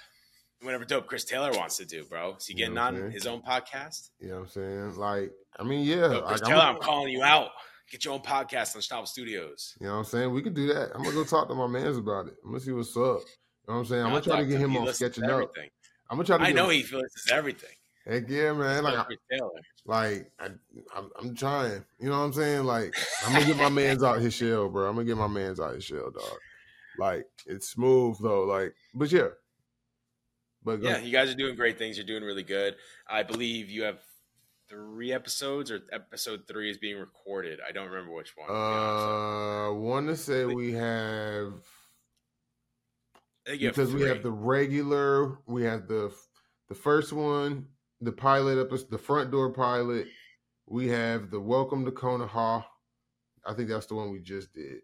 Whatever 0.62 0.86
dope 0.86 1.08
Chris 1.08 1.24
Taylor 1.24 1.52
wants 1.54 1.78
to 1.78 1.86
do, 1.86 2.04
bro. 2.04 2.36
Is 2.36 2.46
he 2.46 2.54
getting 2.54 2.74
you 2.74 2.76
know 2.76 2.82
on 2.84 3.12
his 3.12 3.26
own 3.26 3.42
podcast? 3.42 4.10
You 4.20 4.30
know 4.30 4.36
what 4.36 4.42
I'm 4.42 4.50
saying? 4.50 4.96
Like, 4.96 5.32
I 5.58 5.64
mean, 5.64 5.86
yeah. 5.86 6.08
Dope 6.08 6.28
Chris 6.28 6.42
like, 6.42 6.50
Taylor, 6.50 6.62
I'm, 6.62 6.76
I'm, 6.76 6.82
calling 6.82 7.12
you 7.12 7.24
out. 7.24 7.50
Get 7.92 8.06
your 8.06 8.14
own 8.14 8.22
podcast 8.22 8.74
on 8.76 8.82
Schnabel 8.82 9.06
Studios. 9.06 9.76
You 9.82 9.88
know 9.88 9.94
what 9.94 10.00
I'm 10.00 10.06
saying? 10.06 10.34
We 10.34 10.42
could 10.42 10.54
do 10.54 10.68
that. 10.68 10.92
I'm 10.96 11.04
gonna 11.04 11.14
go 11.14 11.26
talk 11.26 11.50
to 11.50 11.54
my 11.54 11.68
mans 11.68 11.98
about 11.98 12.28
it. 12.28 12.36
I'm 12.42 12.52
gonna 12.52 12.62
see 12.62 12.72
what's 12.72 12.96
up. 12.96 12.96
You 12.96 13.04
know 13.04 13.20
what 13.66 13.76
I'm 13.76 13.86
saying? 13.86 14.02
I'm 14.04 14.10
gonna 14.12 14.22
try 14.22 14.40
to 14.40 14.46
get 14.46 14.62
him 14.62 14.78
on 14.78 14.94
sketching 14.94 15.26
up. 15.26 15.52
I'm 16.10 16.18
gonna 16.18 16.24
try 16.24 16.38
to. 16.38 16.44
I 16.44 16.54
know 16.54 16.70
him. 16.70 16.78
he 16.78 16.84
listens 16.84 17.26
to 17.28 17.34
everything. 17.34 17.76
Heck 18.08 18.30
yeah, 18.30 18.54
man! 18.54 18.84
Like, 18.84 18.96
I, 18.98 19.06
like 19.86 20.32
I, 20.40 20.48
I'm, 20.96 21.10
I'm 21.20 21.36
trying. 21.36 21.84
You 22.00 22.10
know 22.10 22.20
what 22.20 22.26
I'm 22.26 22.34
saying? 22.34 22.64
Like, 22.64 22.96
I'm 23.26 23.34
gonna 23.34 23.46
get 23.46 23.58
my 23.58 23.70
man's 23.70 24.04
out 24.04 24.22
his 24.22 24.34
shell, 24.34 24.70
bro. 24.70 24.88
I'm 24.88 24.96
gonna 24.96 25.06
get 25.06 25.18
my 25.18 25.28
man's 25.28 25.60
out 25.60 25.76
his 25.76 25.84
shell, 25.84 26.12
dog. 26.12 26.38
Like, 26.98 27.26
it's 27.46 27.70
smooth 27.70 28.18
though. 28.22 28.46
Like, 28.46 28.74
but 28.94 29.12
yeah, 29.12 29.28
but 30.64 30.82
yeah, 30.82 31.00
you 31.00 31.12
guys 31.12 31.30
are 31.30 31.36
doing 31.36 31.56
great 31.56 31.78
things. 31.78 31.98
You're 31.98 32.08
doing 32.08 32.24
really 32.24 32.44
good. 32.44 32.76
I 33.08 33.24
believe 33.24 33.70
you 33.70 33.84
have 33.84 34.00
three 34.72 35.12
episodes, 35.12 35.70
or 35.70 35.82
episode 35.92 36.48
three 36.48 36.72
is 36.72 36.78
being 36.78 36.98
recorded. 36.98 37.60
I 37.68 37.74
don't 37.74 37.90
remember 37.90 38.14
which 38.14 38.34
one. 38.38 38.50
Uh, 38.50 39.74
want 39.74 40.08
to 40.08 40.16
say 40.16 40.46
we 40.46 40.72
have 40.72 41.54
because 43.46 43.94
we 43.94 44.04
have 44.04 44.24
the 44.24 44.32
regular, 44.32 45.40
we 45.46 45.64
have 45.64 45.88
the 45.88 46.14
the 46.70 46.76
first 46.76 47.12
one, 47.12 47.68
the 48.00 48.14
pilot 48.14 48.60
episode, 48.60 48.90
the 48.90 48.98
front 48.98 49.30
door 49.30 49.52
pilot. 49.52 50.08
We 50.68 50.88
have 50.88 51.32
the 51.32 51.40
Welcome 51.40 51.84
to 51.84 51.92
Konoha. 51.92 52.64
I 53.46 53.54
think 53.54 53.68
that's 53.68 53.88
the 53.88 53.96
one 53.96 54.10
we 54.10 54.20
just 54.20 54.54
did. 54.54 54.80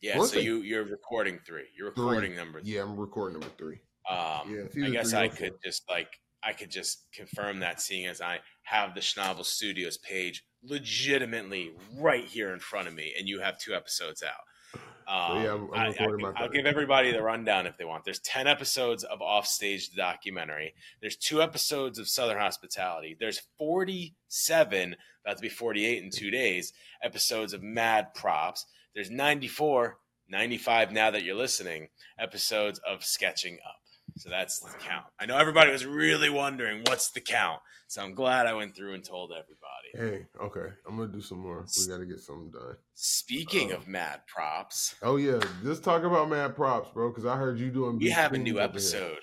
Yeah, 0.00 0.22
so 0.24 0.38
you 0.38 0.62
you're 0.62 0.84
recording 0.84 1.38
three. 1.44 1.66
You're 1.76 1.88
recording 1.88 2.30
three. 2.30 2.36
number. 2.36 2.60
Three. 2.62 2.72
Yeah, 2.72 2.82
I'm 2.82 2.96
recording 2.96 3.38
number 3.38 3.54
three. 3.58 3.80
Um, 4.08 4.68
yeah, 4.74 4.86
I 4.86 4.90
guess 4.90 5.12
I 5.12 5.28
could 5.28 5.52
just 5.62 5.82
like 5.90 6.08
I 6.42 6.52
could 6.52 6.70
just 6.70 7.04
confirm 7.12 7.60
that, 7.60 7.80
seeing 7.80 8.06
as 8.06 8.20
I 8.20 8.40
have 8.62 8.94
the 8.94 9.00
Schnabel 9.00 9.44
Studios 9.44 9.98
page 9.98 10.44
legitimately 10.62 11.72
right 11.98 12.24
here 12.24 12.52
in 12.52 12.60
front 12.60 12.88
of 12.88 12.94
me, 12.94 13.14
and 13.18 13.28
you 13.28 13.40
have 13.40 13.58
two 13.58 13.74
episodes 13.74 14.22
out. 14.22 14.80
Um, 15.10 15.42
yeah, 15.42 15.54
I'm, 15.54 15.68
I'm 15.74 16.36
I, 16.36 16.42
will 16.42 16.50
give 16.50 16.66
everybody 16.66 17.10
the 17.10 17.22
rundown 17.22 17.66
if 17.66 17.76
they 17.76 17.84
want. 17.84 18.04
There's 18.04 18.20
10 18.20 18.46
episodes 18.46 19.02
of 19.02 19.20
Offstage 19.20 19.90
the 19.90 19.96
documentary. 19.96 20.72
There's 21.00 21.16
two 21.16 21.42
episodes 21.42 21.98
of 21.98 22.08
Southern 22.08 22.38
Hospitality. 22.38 23.16
There's 23.18 23.42
47, 23.58 24.94
about 25.24 25.36
to 25.36 25.42
be 25.42 25.48
48 25.48 26.04
in 26.04 26.10
two 26.10 26.30
days, 26.30 26.72
episodes 27.02 27.52
of 27.52 27.62
Mad 27.62 28.14
Props. 28.14 28.66
There's 28.94 29.10
94, 29.10 29.98
95 30.28 30.92
now 30.92 31.10
that 31.10 31.24
you're 31.24 31.34
listening, 31.34 31.88
episodes 32.16 32.78
of 32.86 33.04
Sketching 33.04 33.58
Up. 33.66 33.79
So 34.20 34.28
that's 34.28 34.60
the 34.60 34.68
count. 34.86 35.06
I 35.18 35.24
know 35.24 35.38
everybody 35.38 35.72
was 35.72 35.86
really 35.86 36.28
wondering 36.28 36.82
what's 36.86 37.10
the 37.10 37.22
count. 37.22 37.60
So 37.86 38.02
I'm 38.02 38.14
glad 38.14 38.46
I 38.46 38.52
went 38.52 38.76
through 38.76 38.92
and 38.92 39.02
told 39.02 39.32
everybody. 39.32 40.18
Hey, 40.18 40.26
okay. 40.44 40.74
I'm 40.86 40.98
gonna 40.98 41.10
do 41.10 41.22
some 41.22 41.38
more. 41.38 41.64
We 41.78 41.86
gotta 41.90 42.04
get 42.04 42.20
something 42.20 42.50
done. 42.50 42.76
Speaking 42.92 43.72
uh, 43.72 43.76
of 43.76 43.88
mad 43.88 44.20
props. 44.26 44.94
Oh 45.02 45.16
yeah, 45.16 45.40
just 45.64 45.82
talk 45.82 46.02
about 46.02 46.28
mad 46.28 46.54
props, 46.54 46.90
bro, 46.92 47.08
because 47.08 47.24
I 47.24 47.36
heard 47.36 47.58
you 47.58 47.70
doing 47.70 47.96
We 47.96 48.10
have 48.10 48.34
a 48.34 48.38
new 48.38 48.60
episode 48.60 49.20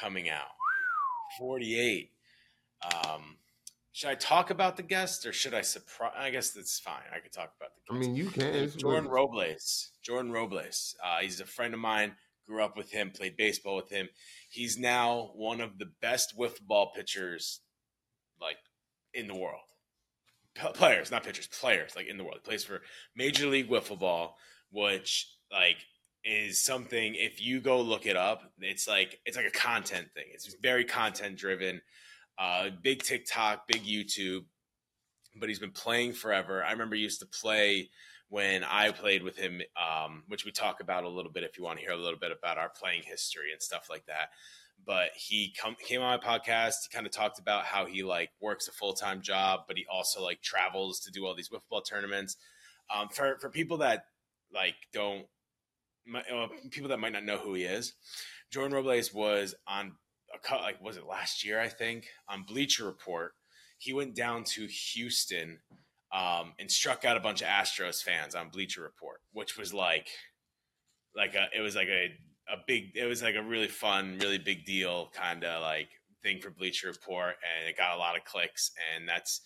coming 0.00 0.30
out. 0.30 0.48
48. 1.38 2.10
Um 2.94 3.36
should 3.92 4.08
I 4.08 4.14
talk 4.14 4.48
about 4.48 4.78
the 4.78 4.82
guest 4.82 5.26
or 5.26 5.34
should 5.34 5.52
I 5.52 5.60
surprise? 5.60 6.14
I 6.16 6.30
guess 6.30 6.52
that's 6.52 6.80
fine. 6.80 7.02
I 7.14 7.18
could 7.18 7.32
talk 7.32 7.52
about 7.60 7.72
the 7.74 7.92
guest. 7.92 7.94
I 7.94 8.08
mean, 8.08 8.16
you 8.16 8.30
can. 8.30 8.70
Jordan 8.78 9.10
Robles. 9.10 9.90
Jordan 10.02 10.32
Robles. 10.32 10.96
Uh, 11.04 11.18
he's 11.18 11.40
a 11.40 11.44
friend 11.44 11.74
of 11.74 11.80
mine 11.80 12.12
grew 12.50 12.62
up 12.64 12.76
with 12.76 12.90
him, 12.90 13.10
played 13.10 13.36
baseball 13.36 13.76
with 13.76 13.90
him. 13.90 14.08
He's 14.48 14.76
now 14.76 15.30
one 15.34 15.60
of 15.60 15.78
the 15.78 15.90
best 16.02 16.36
wiffle 16.36 16.66
ball 16.66 16.92
pitchers, 16.94 17.60
like 18.40 18.56
in 19.14 19.28
the 19.28 19.36
world. 19.36 19.60
P- 20.54 20.72
players, 20.74 21.10
not 21.10 21.22
pitchers, 21.22 21.46
players, 21.46 21.94
like 21.94 22.08
in 22.08 22.18
the 22.18 22.24
world. 22.24 22.38
He 22.42 22.48
plays 22.48 22.64
for 22.64 22.82
Major 23.14 23.46
League 23.46 23.70
Wiffle 23.70 23.98
Ball, 23.98 24.36
which 24.70 25.32
like 25.52 25.76
is 26.24 26.62
something. 26.62 27.14
If 27.14 27.40
you 27.40 27.60
go 27.60 27.80
look 27.80 28.04
it 28.04 28.16
up, 28.16 28.42
it's 28.58 28.88
like 28.88 29.20
it's 29.24 29.36
like 29.36 29.46
a 29.46 29.50
content 29.50 30.08
thing. 30.14 30.26
It's 30.32 30.54
very 30.60 30.84
content 30.84 31.38
driven. 31.38 31.80
Uh, 32.36 32.70
big 32.82 33.02
TikTok, 33.02 33.68
big 33.68 33.84
YouTube, 33.84 34.44
but 35.38 35.48
he's 35.48 35.58
been 35.58 35.70
playing 35.70 36.14
forever. 36.14 36.64
I 36.64 36.72
remember 36.72 36.96
he 36.96 37.02
used 37.02 37.20
to 37.20 37.26
play 37.26 37.90
when 38.30 38.62
I 38.62 38.92
played 38.92 39.24
with 39.24 39.36
him, 39.36 39.60
um, 39.76 40.22
which 40.28 40.44
we 40.44 40.52
talk 40.52 40.80
about 40.80 41.02
a 41.02 41.08
little 41.08 41.32
bit 41.32 41.42
if 41.42 41.58
you 41.58 41.64
want 41.64 41.80
to 41.80 41.84
hear 41.84 41.92
a 41.92 42.00
little 42.00 42.18
bit 42.18 42.30
about 42.30 42.58
our 42.58 42.70
playing 42.70 43.02
history 43.02 43.52
and 43.52 43.60
stuff 43.60 43.88
like 43.90 44.06
that. 44.06 44.30
But 44.86 45.10
he 45.16 45.52
come, 45.60 45.76
came 45.78 46.00
on 46.00 46.18
my 46.18 46.38
podcast. 46.38 46.74
He 46.88 46.94
kind 46.94 47.06
of 47.06 47.12
talked 47.12 47.40
about 47.40 47.64
how 47.64 47.86
he 47.86 48.04
like 48.04 48.30
works 48.40 48.68
a 48.68 48.72
full 48.72 48.94
time 48.94 49.20
job, 49.20 49.62
but 49.66 49.76
he 49.76 49.84
also 49.92 50.22
like 50.22 50.40
travels 50.42 51.00
to 51.00 51.10
do 51.10 51.26
all 51.26 51.34
these 51.34 51.50
wiffle 51.50 51.84
tournaments. 51.84 52.36
Um, 52.94 53.08
for 53.08 53.36
for 53.40 53.50
people 53.50 53.78
that 53.78 54.04
like 54.54 54.76
don't, 54.92 55.26
uh, 56.14 56.46
people 56.70 56.88
that 56.90 57.00
might 57.00 57.12
not 57.12 57.24
know 57.24 57.36
who 57.36 57.54
he 57.54 57.64
is, 57.64 57.94
Jordan 58.50 58.74
Robles 58.74 59.12
was 59.12 59.54
on 59.66 59.96
a 60.32 60.38
cut 60.38 60.60
like 60.60 60.80
was 60.80 60.96
it 60.96 61.06
last 61.06 61.44
year 61.44 61.60
I 61.60 61.68
think 61.68 62.06
on 62.28 62.44
Bleacher 62.44 62.86
Report. 62.86 63.32
He 63.76 63.92
went 63.92 64.14
down 64.14 64.44
to 64.44 64.66
Houston 64.66 65.58
um, 66.12 66.52
and 66.58 66.70
struck 66.70 67.04
out 67.04 67.16
a 67.16 67.20
bunch 67.20 67.42
of 67.42 67.48
Astros 67.48 68.02
fans 68.02 68.34
on 68.34 68.48
Bleacher 68.48 68.82
Report, 68.82 69.20
which 69.32 69.56
was 69.56 69.72
like, 69.72 70.08
like 71.14 71.34
a, 71.34 71.46
it 71.56 71.60
was 71.60 71.76
like 71.76 71.88
a, 71.88 72.08
a 72.52 72.56
big, 72.66 72.96
it 72.96 73.06
was 73.06 73.22
like 73.22 73.36
a 73.36 73.42
really 73.42 73.68
fun, 73.68 74.18
really 74.20 74.38
big 74.38 74.64
deal 74.64 75.10
kind 75.14 75.44
of 75.44 75.62
like 75.62 75.88
thing 76.22 76.40
for 76.40 76.50
Bleacher 76.50 76.88
Report, 76.88 77.34
and 77.58 77.68
it 77.68 77.76
got 77.76 77.94
a 77.94 77.98
lot 77.98 78.16
of 78.16 78.24
clicks, 78.24 78.72
and 78.94 79.08
that's 79.08 79.40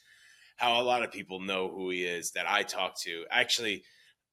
how 0.57 0.81
a 0.81 0.85
lot 0.85 1.03
of 1.03 1.13
people 1.13 1.41
know 1.41 1.69
who 1.69 1.91
he 1.91 2.05
is 2.05 2.33
that 2.33 2.49
I 2.49 2.63
talked 2.63 3.03
to. 3.03 3.25
Actually, 3.31 3.83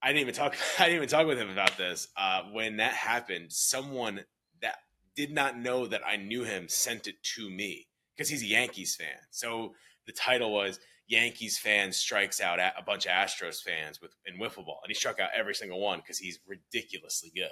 I 0.02 0.08
didn't 0.08 0.22
even 0.22 0.34
talk. 0.34 0.56
I 0.80 0.86
didn't 0.86 0.98
even 0.98 1.10
talk 1.10 1.28
with 1.28 1.38
him 1.38 1.50
about 1.50 1.78
this. 1.78 2.08
Uh, 2.18 2.44
when 2.52 2.78
that 2.78 2.94
happened, 2.94 3.52
someone 3.52 4.22
that 4.62 4.76
did 5.16 5.32
not 5.32 5.58
know 5.58 5.88
that 5.88 6.02
I 6.08 6.18
knew 6.18 6.44
him 6.44 6.68
sent 6.68 7.08
it 7.08 7.22
to 7.36 7.50
me 7.50 7.88
because 8.16 8.30
he's 8.30 8.44
a 8.44 8.48
Yankees 8.48 8.96
fan. 8.96 9.20
So 9.32 9.74
the 10.06 10.14
title 10.14 10.52
was 10.52 10.80
Yankees 11.12 11.58
fan 11.58 11.92
strikes 11.92 12.40
out 12.40 12.58
a 12.60 12.82
bunch 12.86 13.06
of 13.06 13.12
Astros 13.12 13.62
fans 13.62 14.00
with 14.02 14.16
in 14.26 14.40
wiffle 14.40 14.66
ball, 14.66 14.80
and 14.82 14.90
he 14.90 14.94
struck 14.94 15.20
out 15.20 15.30
every 15.36 15.54
single 15.54 15.82
one 15.82 16.00
because 16.00 16.18
he's 16.18 16.40
ridiculously 16.48 17.34
good. 17.36 17.50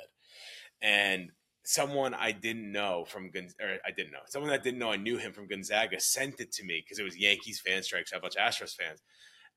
And 0.82 1.32
someone 1.66 2.14
I 2.14 2.32
didn't 2.32 2.72
know 2.72 3.04
from 3.06 3.32
or 3.62 3.78
I 3.86 3.92
didn't 3.92 4.14
know 4.14 4.20
someone 4.28 4.50
that 4.52 4.64
didn't 4.64 4.80
know 4.80 4.94
I 4.94 4.96
knew 4.96 5.18
him 5.18 5.34
from 5.34 5.50
Gonzaga 5.50 6.00
sent 6.00 6.40
it 6.40 6.54
to 6.54 6.64
me 6.64 6.82
because 6.82 7.00
it 7.00 7.04
was 7.04 7.18
Yankees 7.18 7.60
fan 7.60 7.84
strikes 7.84 8.14
out 8.14 8.20
a 8.20 8.22
bunch 8.22 8.38
of 8.38 8.42
Astros 8.42 8.74
fans, 8.74 9.04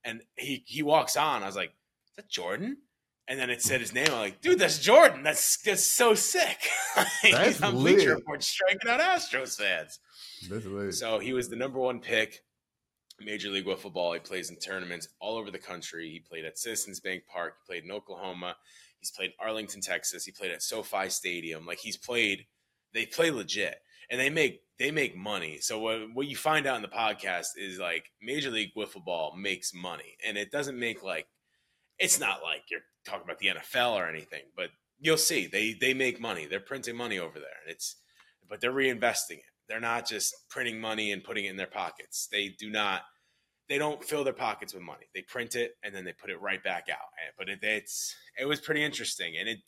and 0.03 0.23
he 0.37 0.65
he 0.67 0.83
walks 0.83 1.17
on. 1.17 1.45
I 1.45 1.47
was 1.47 1.57
like, 1.57 1.71
"Is 1.71 2.17
that 2.17 2.29
Jordan?" 2.29 2.79
And 3.29 3.39
then 3.39 3.51
it 3.51 3.63
said 3.63 3.81
his 3.81 3.95
name. 3.95 4.09
I'm 4.09 4.19
like, 4.19 4.41
dude, 4.41 4.59
that's 4.59 4.81
Jordan. 4.81 5.23
That's 5.23 5.63
that's 5.63 5.87
so 5.87 6.15
sick. 6.15 6.59
That's 7.23 7.47
He's 7.47 7.63
on 7.63 7.75
Bleacher 7.75 8.17
Report 8.17 8.43
striking 8.43 8.91
out 8.91 8.99
Astros 8.99 9.57
fans. 9.57 10.01
That's 10.51 10.67
lit. 10.67 10.93
So 10.95 11.21
he 11.21 11.33
was 11.33 11.49
the 11.49 11.57
number 11.57 11.79
one 11.79 12.01
pick 12.01 12.41
Major 13.21 13.51
League 13.51 13.67
Wiffle 13.67 13.93
Ball. 13.93 14.15
He 14.15 14.19
plays 14.21 14.51
in 14.51 14.57
tournaments 14.57 15.09
all 15.21 15.37
over 15.37 15.51
the 15.51 15.59
country. 15.59 16.11
He 16.11 16.21
played 16.21 16.45
at 16.45 16.59
Citizens 16.59 17.01
Bank 17.01 17.25
Park. 17.27 17.55
He 17.61 17.73
played 17.73 17.85
in 17.85 17.93
Oklahoma. 17.93 18.57
He's 18.99 19.11
played 19.11 19.31
in 19.31 19.47
Arlington, 19.47 19.81
Texas. 19.81 20.25
He 20.25 20.33
played 20.33 20.53
at 20.53 20.63
SoFi 20.63 21.09
Stadium. 21.09 21.67
Like 21.67 21.79
he's 21.79 21.97
played, 21.97 22.47
they 22.95 23.07
play 23.07 23.31
legit, 23.31 23.79
and 24.11 24.21
they 24.21 24.31
make 24.31 24.63
they 24.79 24.91
make 24.91 25.17
money. 25.17 25.59
So 25.61 25.79
what 25.79 26.15
what 26.15 26.27
you 26.27 26.37
find 26.37 26.67
out 26.67 26.77
in 26.77 26.83
the 26.83 26.89
podcast 26.89 27.49
is 27.57 27.79
like 27.79 28.11
Major 28.21 28.51
League 28.51 28.75
Wiffle 28.77 29.05
Ball 29.05 29.37
makes 29.37 29.73
money, 29.75 30.17
and 30.27 30.37
it 30.37 30.51
doesn't 30.51 30.79
make 30.79 31.03
like 31.03 31.27
it's 31.99 32.19
not 32.19 32.43
like 32.43 32.65
you're 32.71 32.81
talking 33.05 33.25
about 33.25 33.39
the 33.39 33.49
NFL 33.49 33.95
or 33.95 34.09
anything, 34.09 34.43
but 34.57 34.71
you'll 35.01 35.17
see 35.17 35.47
they 35.47 35.73
they 35.73 35.95
make 35.95 36.21
money. 36.21 36.47
They're 36.47 36.61
printing 36.61 36.97
money 36.97 37.19
over 37.19 37.39
there, 37.39 37.59
and 37.65 37.73
it's 37.73 37.97
but 38.49 38.61
they're 38.61 38.73
reinvesting 38.73 39.39
it. 39.39 39.52
They're 39.69 39.81
not 39.81 40.09
just 40.09 40.35
printing 40.51 40.81
money 40.81 41.13
and 41.13 41.25
putting 41.25 41.45
it 41.45 41.51
in 41.51 41.57
their 41.57 41.67
pockets. 41.67 42.29
They 42.31 42.55
do 42.59 42.71
not. 42.71 43.03
They 43.69 43.79
don't 43.79 44.05
fill 44.05 44.25
their 44.25 44.33
pockets 44.33 44.75
with 44.75 44.83
money. 44.83 45.07
They 45.15 45.23
print 45.23 45.55
it 45.55 45.73
and 45.83 45.95
then 45.95 46.05
they 46.05 46.13
put 46.13 46.31
it 46.31 46.41
right 46.41 46.63
back 46.63 46.89
out. 46.91 47.09
But 47.39 47.49
it, 47.49 47.61
it's 47.63 48.15
it 48.39 48.45
was 48.45 48.61
pretty 48.61 48.83
interesting, 48.83 49.35
and 49.39 49.49
it 49.49 49.61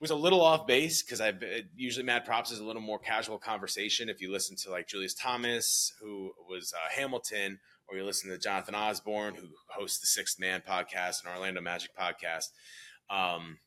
was 0.00 0.10
a 0.10 0.16
little 0.16 0.42
off 0.42 0.66
base 0.66 1.02
because 1.02 1.20
I 1.20 1.32
usually 1.76 2.04
Mad 2.04 2.24
Props 2.24 2.50
is 2.50 2.58
a 2.58 2.64
little 2.64 2.82
more 2.82 2.98
casual 2.98 3.38
conversation. 3.38 4.08
If 4.08 4.20
you 4.20 4.32
listen 4.32 4.56
to 4.64 4.70
like 4.70 4.88
Julius 4.88 5.14
Thomas, 5.14 5.92
who 6.00 6.32
was 6.48 6.74
uh, 6.76 6.90
Hamilton, 6.90 7.60
or 7.88 7.96
you 7.96 8.04
listen 8.04 8.28
to 8.30 8.38
Jonathan 8.38 8.74
Osborne, 8.74 9.36
who 9.36 9.46
hosts 9.68 10.00
the 10.00 10.08
Sixth 10.08 10.40
Man 10.40 10.60
podcast 10.68 11.24
and 11.24 11.32
Orlando 11.32 11.60
Magic 11.60 11.90
podcast, 11.96 12.46
um, 13.10 13.58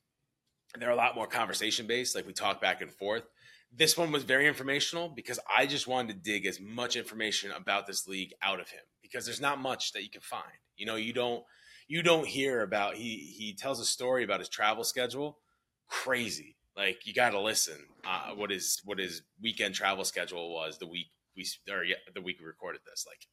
they're 0.79 0.91
a 0.91 0.95
lot 0.95 1.15
more 1.15 1.27
conversation 1.27 1.87
based. 1.87 2.15
Like 2.15 2.27
we 2.27 2.33
talk 2.33 2.61
back 2.61 2.81
and 2.81 2.91
forth. 2.91 3.23
This 3.71 3.97
one 3.97 4.11
was 4.11 4.23
very 4.23 4.47
informational 4.47 5.09
because 5.09 5.39
I 5.53 5.65
just 5.65 5.87
wanted 5.87 6.13
to 6.13 6.31
dig 6.31 6.45
as 6.45 6.59
much 6.59 6.95
information 6.95 7.51
about 7.51 7.87
this 7.87 8.07
league 8.07 8.33
out 8.41 8.59
of 8.59 8.69
him 8.69 8.81
because 9.01 9.25
there's 9.25 9.41
not 9.41 9.59
much 9.59 9.91
that 9.93 10.03
you 10.03 10.09
can 10.09 10.21
find. 10.21 10.43
You 10.77 10.85
know, 10.85 10.95
you 10.95 11.13
don't 11.13 11.43
you 11.87 12.01
don't 12.01 12.27
hear 12.27 12.61
about 12.61 12.95
he 12.95 13.17
he 13.37 13.53
tells 13.53 13.79
a 13.79 13.85
story 13.85 14.23
about 14.23 14.39
his 14.39 14.49
travel 14.49 14.83
schedule. 14.83 15.39
Crazy. 15.87 16.55
Like 16.75 17.05
you 17.05 17.13
got 17.13 17.31
to 17.31 17.39
listen. 17.39 17.77
Uh, 18.05 18.31
what 18.35 18.49
his 18.49 18.81
what 18.85 18.99
his 18.99 19.21
weekend 19.41 19.75
travel 19.75 20.03
schedule 20.03 20.53
was 20.53 20.77
the 20.77 20.87
week 20.87 21.07
we 21.35 21.45
or 21.71 21.83
yeah, 21.83 21.95
the 22.13 22.21
week 22.21 22.37
we 22.39 22.45
recorded 22.45 22.81
this. 22.85 23.05
Like 23.07 23.27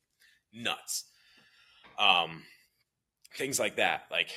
nuts. 0.52 1.04
Um, 1.99 2.42
things 3.37 3.58
like 3.58 3.76
that. 3.76 4.02
Like 4.11 4.30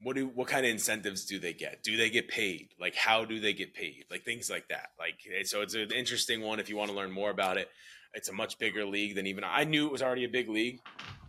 what 0.00 0.16
do 0.16 0.28
what 0.28 0.48
kind 0.48 0.64
of 0.64 0.70
incentives 0.70 1.24
do 1.24 1.38
they 1.38 1.52
get? 1.52 1.82
Do 1.82 1.96
they 1.96 2.10
get 2.10 2.28
paid? 2.28 2.68
Like 2.80 2.94
how 2.94 3.24
do 3.24 3.40
they 3.40 3.52
get 3.52 3.74
paid? 3.74 4.04
Like 4.10 4.24
things 4.24 4.48
like 4.48 4.68
that. 4.68 4.90
Like 4.98 5.20
eh, 5.26 5.42
so 5.44 5.62
it's 5.62 5.74
an 5.74 5.90
interesting 5.92 6.40
one 6.40 6.60
if 6.60 6.68
you 6.68 6.76
want 6.76 6.90
to 6.90 6.96
learn 6.96 7.10
more 7.10 7.30
about 7.30 7.56
it. 7.56 7.68
It's 8.14 8.28
a 8.28 8.32
much 8.32 8.58
bigger 8.58 8.86
league 8.86 9.16
than 9.16 9.26
even 9.26 9.44
I 9.44 9.64
knew 9.64 9.86
it 9.86 9.92
was 9.92 10.02
already 10.02 10.24
a 10.24 10.28
big 10.28 10.48
league 10.48 10.80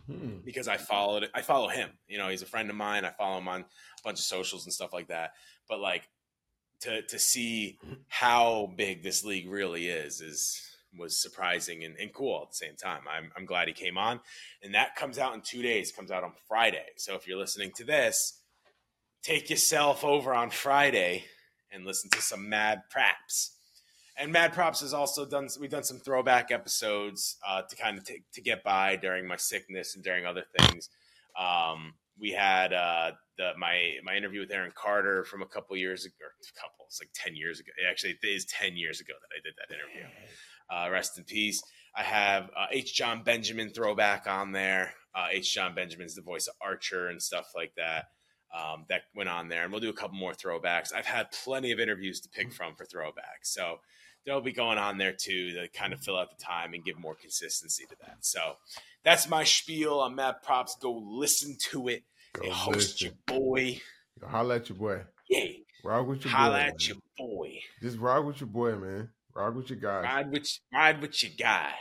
hmm. 0.06 0.38
because 0.44 0.68
I 0.68 0.76
followed 0.76 1.24
it. 1.24 1.30
I 1.34 1.42
follow 1.42 1.68
him. 1.68 1.90
You 2.08 2.18
know, 2.18 2.28
he's 2.28 2.42
a 2.42 2.46
friend 2.46 2.70
of 2.70 2.76
mine. 2.76 3.04
I 3.04 3.10
follow 3.10 3.38
him 3.38 3.48
on 3.48 3.60
a 3.62 4.02
bunch 4.04 4.18
of 4.18 4.24
socials 4.24 4.64
and 4.64 4.72
stuff 4.72 4.92
like 4.92 5.08
that. 5.08 5.32
But 5.68 5.80
like 5.80 6.08
to 6.82 7.02
to 7.02 7.18
see 7.18 7.78
how 8.08 8.72
big 8.76 9.02
this 9.02 9.24
league 9.24 9.48
really 9.48 9.88
is 9.88 10.20
is 10.20 10.60
was 10.96 11.20
surprising 11.20 11.84
and, 11.84 11.96
and 11.98 12.12
cool 12.12 12.42
at 12.42 12.50
the 12.50 12.56
same 12.56 12.76
time. 12.76 13.02
I'm, 13.08 13.30
I'm 13.36 13.46
glad 13.46 13.68
he 13.68 13.74
came 13.74 13.96
on. 13.96 14.20
And 14.62 14.74
that 14.74 14.96
comes 14.96 15.18
out 15.18 15.34
in 15.34 15.40
two 15.40 15.62
days, 15.62 15.92
comes 15.92 16.10
out 16.10 16.24
on 16.24 16.32
Friday. 16.48 16.86
So 16.96 17.14
if 17.14 17.28
you're 17.28 17.38
listening 17.38 17.70
to 17.76 17.84
this, 17.84 18.39
take 19.22 19.50
yourself 19.50 20.04
over 20.04 20.34
on 20.34 20.50
Friday 20.50 21.24
and 21.72 21.84
listen 21.84 22.10
to 22.10 22.22
some 22.22 22.48
Mad 22.48 22.82
Props. 22.90 23.56
And 24.16 24.32
Mad 24.32 24.52
Props 24.52 24.80
has 24.80 24.92
also 24.92 25.24
done. 25.24 25.48
We've 25.58 25.70
done 25.70 25.84
some 25.84 25.98
throwback 25.98 26.50
episodes 26.50 27.36
uh, 27.46 27.62
to 27.62 27.76
kind 27.76 27.96
of 27.96 28.04
t- 28.04 28.22
to 28.34 28.42
get 28.42 28.62
by 28.62 28.96
during 28.96 29.26
my 29.26 29.36
sickness 29.36 29.94
and 29.94 30.04
during 30.04 30.26
other 30.26 30.44
things. 30.58 30.90
Um, 31.38 31.94
we 32.18 32.30
had 32.32 32.72
uh, 32.72 33.12
the 33.38 33.52
my 33.56 33.94
my 34.04 34.16
interview 34.16 34.40
with 34.40 34.50
Aaron 34.50 34.72
Carter 34.74 35.24
from 35.24 35.40
a 35.40 35.46
couple 35.46 35.74
years 35.76 36.04
ago. 36.04 36.14
A 36.16 36.60
couple, 36.60 36.84
it's 36.86 37.00
like 37.00 37.10
ten 37.14 37.34
years 37.34 37.60
ago. 37.60 37.70
Actually, 37.88 38.18
it 38.22 38.26
is 38.26 38.44
ten 38.44 38.76
years 38.76 39.00
ago 39.00 39.14
that 39.18 39.34
I 39.34 39.40
did 39.42 39.54
that 39.56 39.74
interview. 39.74 40.06
Uh, 40.70 40.90
rest 40.90 41.16
in 41.16 41.24
peace. 41.24 41.62
I 41.96 42.02
have 42.02 42.50
uh, 42.56 42.66
H. 42.70 42.94
Jon 42.94 43.22
Benjamin 43.24 43.70
throwback 43.70 44.26
on 44.26 44.52
there. 44.52 44.92
Uh, 45.14 45.28
H. 45.30 45.54
Jon 45.54 45.74
Benjamin's 45.74 46.14
the 46.14 46.22
voice 46.22 46.46
of 46.46 46.54
Archer 46.60 47.08
and 47.08 47.22
stuff 47.22 47.46
like 47.56 47.72
that 47.76 48.06
um, 48.54 48.84
that 48.88 49.02
went 49.14 49.28
on 49.28 49.48
there, 49.48 49.64
and 49.64 49.72
we'll 49.72 49.80
do 49.80 49.90
a 49.90 49.94
couple 49.94 50.16
more 50.16 50.32
throwbacks. 50.32 50.94
I've 50.94 51.06
had 51.06 51.30
plenty 51.44 51.72
of 51.72 51.80
interviews 51.80 52.20
to 52.20 52.28
pick 52.28 52.52
from 52.52 52.74
for 52.74 52.84
throwbacks, 52.84 53.44
so 53.44 53.80
they'll 54.26 54.40
be 54.40 54.52
going 54.52 54.78
on 54.78 54.98
there 54.98 55.12
too 55.12 55.52
to 55.52 55.68
kind 55.68 55.92
of 55.92 56.00
fill 56.00 56.18
out 56.18 56.36
the 56.36 56.42
time 56.42 56.74
and 56.74 56.84
give 56.84 56.98
more 56.98 57.14
consistency 57.14 57.84
to 57.86 57.96
that. 58.00 58.18
So 58.20 58.40
that's 59.04 59.28
my 59.28 59.44
spiel 59.44 60.00
on 60.00 60.14
Mad 60.14 60.36
Props. 60.42 60.76
Go 60.80 60.92
listen 60.92 61.56
to 61.70 61.88
it. 61.88 62.04
Go 62.34 62.50
host 62.50 63.02
your 63.02 63.12
boy. 63.26 63.80
Yo, 64.20 64.28
holla 64.28 64.56
at 64.56 64.68
your 64.68 64.78
boy. 64.78 65.00
Yeah. 65.28 65.46
Rock 65.84 66.06
with 66.06 66.24
your 66.24 66.32
holla 66.32 66.50
boy. 66.50 66.58
Holla 66.58 66.68
at 66.68 66.88
your 66.88 66.96
boy. 67.18 67.50
Just 67.80 67.98
rock 67.98 68.24
with 68.24 68.40
your 68.40 68.48
boy, 68.48 68.76
man. 68.76 69.08
Rock 69.34 69.54
with 69.54 69.70
your 69.70 69.78
guy. 69.78 70.02
Ride 70.02 70.30
with 70.30 70.48
ride 70.72 71.00
with 71.00 71.22
your 71.22 71.32
guy. 71.38 71.72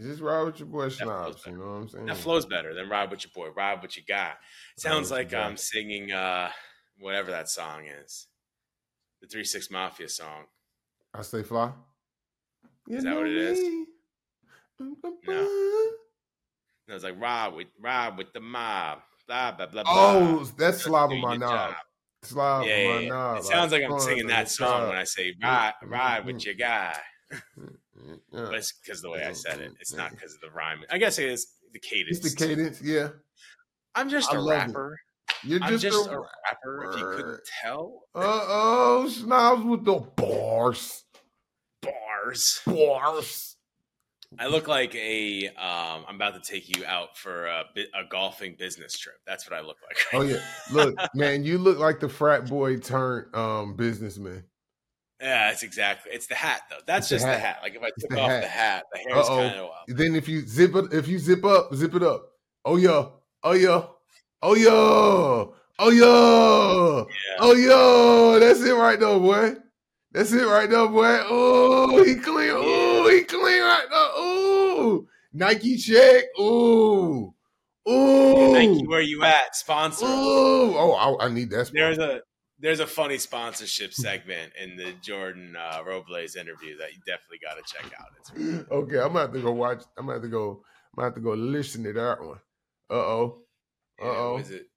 Just 0.00 0.20
ride 0.20 0.42
with 0.44 0.58
your 0.58 0.68
boy 0.68 0.88
Schnapps, 0.88 1.46
you 1.46 1.52
know 1.52 1.64
what 1.64 1.72
I'm 1.72 1.88
saying? 1.88 2.06
That 2.06 2.16
flows 2.16 2.46
better 2.46 2.72
than 2.74 2.88
ride 2.88 3.10
with 3.10 3.24
your 3.24 3.32
boy. 3.34 3.52
Ride 3.54 3.82
with 3.82 3.96
your 3.96 4.04
guy. 4.08 4.32
Sounds 4.78 5.10
like 5.10 5.34
I'm 5.34 5.56
singing 5.56 6.12
uh 6.12 6.50
whatever 6.98 7.30
that 7.30 7.48
song 7.48 7.84
is. 7.84 8.26
The 9.20 9.28
Three 9.28 9.44
Six 9.44 9.70
Mafia 9.70 10.08
song. 10.08 10.44
I 11.14 11.22
stay 11.22 11.42
fly. 11.42 11.72
Is 12.88 13.04
that 13.04 13.14
what 13.14 13.26
it 13.26 13.36
is? 13.36 13.86
No. 14.80 14.96
No, 16.88 16.94
it's 16.96 17.04
like 17.04 17.20
ride 17.20 17.54
with 17.54 17.68
ride 17.80 18.16
with 18.16 18.32
the 18.32 18.40
mob. 18.40 19.00
Blah 19.28 19.52
blah 19.52 19.66
blah. 19.66 19.82
Oh, 19.86 20.44
that's 20.56 20.82
slob 20.82 21.10
on 21.12 21.20
my 21.20 21.36
knob. 21.36 21.74
Slob 22.22 22.66
yeah, 22.66 22.76
yeah, 22.76 22.98
yeah. 23.00 23.36
It 23.36 23.44
sounds 23.44 23.72
like 23.72 23.82
I'm 23.82 24.00
singing 24.00 24.26
that 24.28 24.50
song 24.50 24.88
when 24.88 24.96
I 24.96 25.04
say 25.04 25.32
mm, 25.32 25.44
ride 25.44 25.74
ride 25.84 26.24
with 26.24 26.36
mm, 26.36 26.44
your 26.46 26.54
guy. 26.54 26.96
Mm, 27.58 27.76
But 28.32 28.54
it's 28.54 28.72
because 28.72 29.02
the 29.02 29.10
way 29.10 29.24
I 29.24 29.32
said 29.32 29.60
it. 29.60 29.72
It's 29.80 29.94
not 29.94 30.10
because 30.10 30.34
of 30.34 30.40
the 30.40 30.50
rhyme. 30.50 30.80
I 30.90 30.98
guess 30.98 31.18
it 31.18 31.28
is 31.28 31.46
the 31.72 31.78
cadence. 31.78 32.18
It's 32.18 32.34
the 32.34 32.46
cadence, 32.46 32.82
yeah. 32.82 33.08
I'm 33.94 34.08
just 34.08 34.32
I 34.32 34.36
a 34.36 34.42
rapper. 34.42 34.94
It. 34.94 34.98
You're 35.44 35.58
just, 35.60 35.82
just 35.82 36.08
a, 36.08 36.12
a, 36.12 36.26
rapper. 36.46 36.90
If 36.90 36.98
you 36.98 37.06
couldn't 37.06 37.40
tell. 37.62 38.02
Uh 38.14 38.44
oh, 38.48 39.08
snobs 39.08 39.64
with 39.64 39.84
the 39.84 39.98
bars. 40.16 41.04
Bars. 41.82 42.60
Bars. 42.66 43.56
I 44.38 44.46
look 44.46 44.68
like 44.68 44.94
a. 44.94 45.48
Um, 45.48 46.04
I'm 46.08 46.14
about 46.14 46.42
to 46.42 46.52
take 46.52 46.74
you 46.74 46.84
out 46.86 47.18
for 47.18 47.46
a, 47.46 47.64
a 47.76 48.08
golfing 48.08 48.56
business 48.58 48.96
trip. 48.98 49.16
That's 49.26 49.48
what 49.48 49.58
I 49.58 49.62
look 49.62 49.76
like. 49.86 50.12
Right 50.12 50.18
oh 50.20 50.22
yeah, 50.22 50.44
look, 50.72 50.94
man, 51.14 51.44
you 51.44 51.58
look 51.58 51.78
like 51.78 52.00
the 52.00 52.08
frat 52.08 52.48
boy 52.48 52.78
turned 52.78 53.34
um, 53.34 53.74
businessman. 53.76 54.44
Yeah, 55.22 55.50
that's 55.50 55.62
exactly. 55.62 56.10
It's 56.12 56.26
the 56.26 56.34
hat 56.34 56.62
though. 56.68 56.78
That's 56.84 57.04
it's 57.04 57.22
just 57.22 57.24
the 57.24 57.30
hat. 57.30 57.36
the 57.36 57.46
hat. 57.46 57.58
Like 57.62 57.74
if 57.76 57.82
I 57.82 57.90
took 57.98 58.10
the 58.10 58.20
off 58.20 58.30
hat. 58.30 58.42
the 58.42 58.48
hat, 58.48 58.84
the 58.92 58.98
hair 58.98 59.20
is 59.20 59.28
kind 59.28 59.54
of 59.54 59.68
wild. 59.68 59.98
Then 59.98 60.16
if 60.16 60.28
you 60.28 60.40
zip 60.40 60.74
it, 60.74 60.92
if 60.92 61.06
you 61.06 61.18
zip 61.20 61.44
up, 61.44 61.72
zip 61.74 61.94
it 61.94 62.02
up. 62.02 62.32
Oh 62.64 62.76
yeah, 62.76 63.06
oh 63.44 63.52
yeah, 63.52 63.84
oh 64.42 64.54
yeah, 64.54 64.68
oh 65.78 65.90
yeah, 65.90 67.04
yeah. 67.08 67.36
oh 67.38 67.54
yeah. 67.54 68.46
That's 68.46 68.62
it 68.62 68.72
right 68.72 68.98
there, 68.98 69.18
boy. 69.18 69.54
That's 70.10 70.32
it 70.32 70.44
right 70.44 70.68
there, 70.68 70.88
boy. 70.88 71.18
Oh, 71.28 72.02
he 72.04 72.16
clean. 72.16 72.50
Oh, 72.52 73.08
he 73.08 73.22
clean 73.22 73.62
right 73.62 73.86
there. 73.88 74.10
Oh, 74.16 75.06
Nike 75.32 75.76
check. 75.76 76.24
Oh. 76.36 77.32
Oh, 77.84 78.52
Nike, 78.52 78.86
where 78.86 79.00
you 79.00 79.22
at? 79.24 79.56
Sponsor. 79.56 80.04
Oh, 80.06 80.74
oh, 80.76 81.16
I, 81.18 81.26
I 81.26 81.28
need 81.28 81.50
that. 81.50 81.66
Sponsor. 81.66 81.96
There's 81.96 81.98
a 81.98 82.20
there's 82.62 82.80
a 82.80 82.86
funny 82.86 83.18
sponsorship 83.18 83.92
segment 83.92 84.52
in 84.58 84.76
the 84.76 84.92
Jordan 85.02 85.56
uh, 85.56 85.82
Robles 85.84 86.36
interview 86.36 86.78
that 86.78 86.92
you 86.92 87.00
definitely 87.04 87.40
got 87.42 87.56
to 87.56 87.62
check 87.66 87.92
out. 88.00 88.06
Really 88.34 88.64
okay, 88.70 88.98
I'm 89.00 89.08
gonna 89.08 89.20
have 89.20 89.32
to 89.32 89.42
go 89.42 89.52
watch. 89.52 89.82
I'm 89.98 90.06
gonna 90.06 90.14
have 90.14 90.22
to 90.22 90.28
go. 90.28 90.62
I'm 90.92 90.96
gonna 90.96 91.06
have 91.08 91.14
to 91.16 91.20
go 91.20 91.32
listen 91.32 91.82
to 91.84 91.92
that 91.92 92.22
one. 92.22 92.38
Uh 92.88 92.94
oh. 92.94 93.42
Uh 94.00 94.06
oh. 94.06 94.38
Is 94.38 94.50
it? 94.50 94.68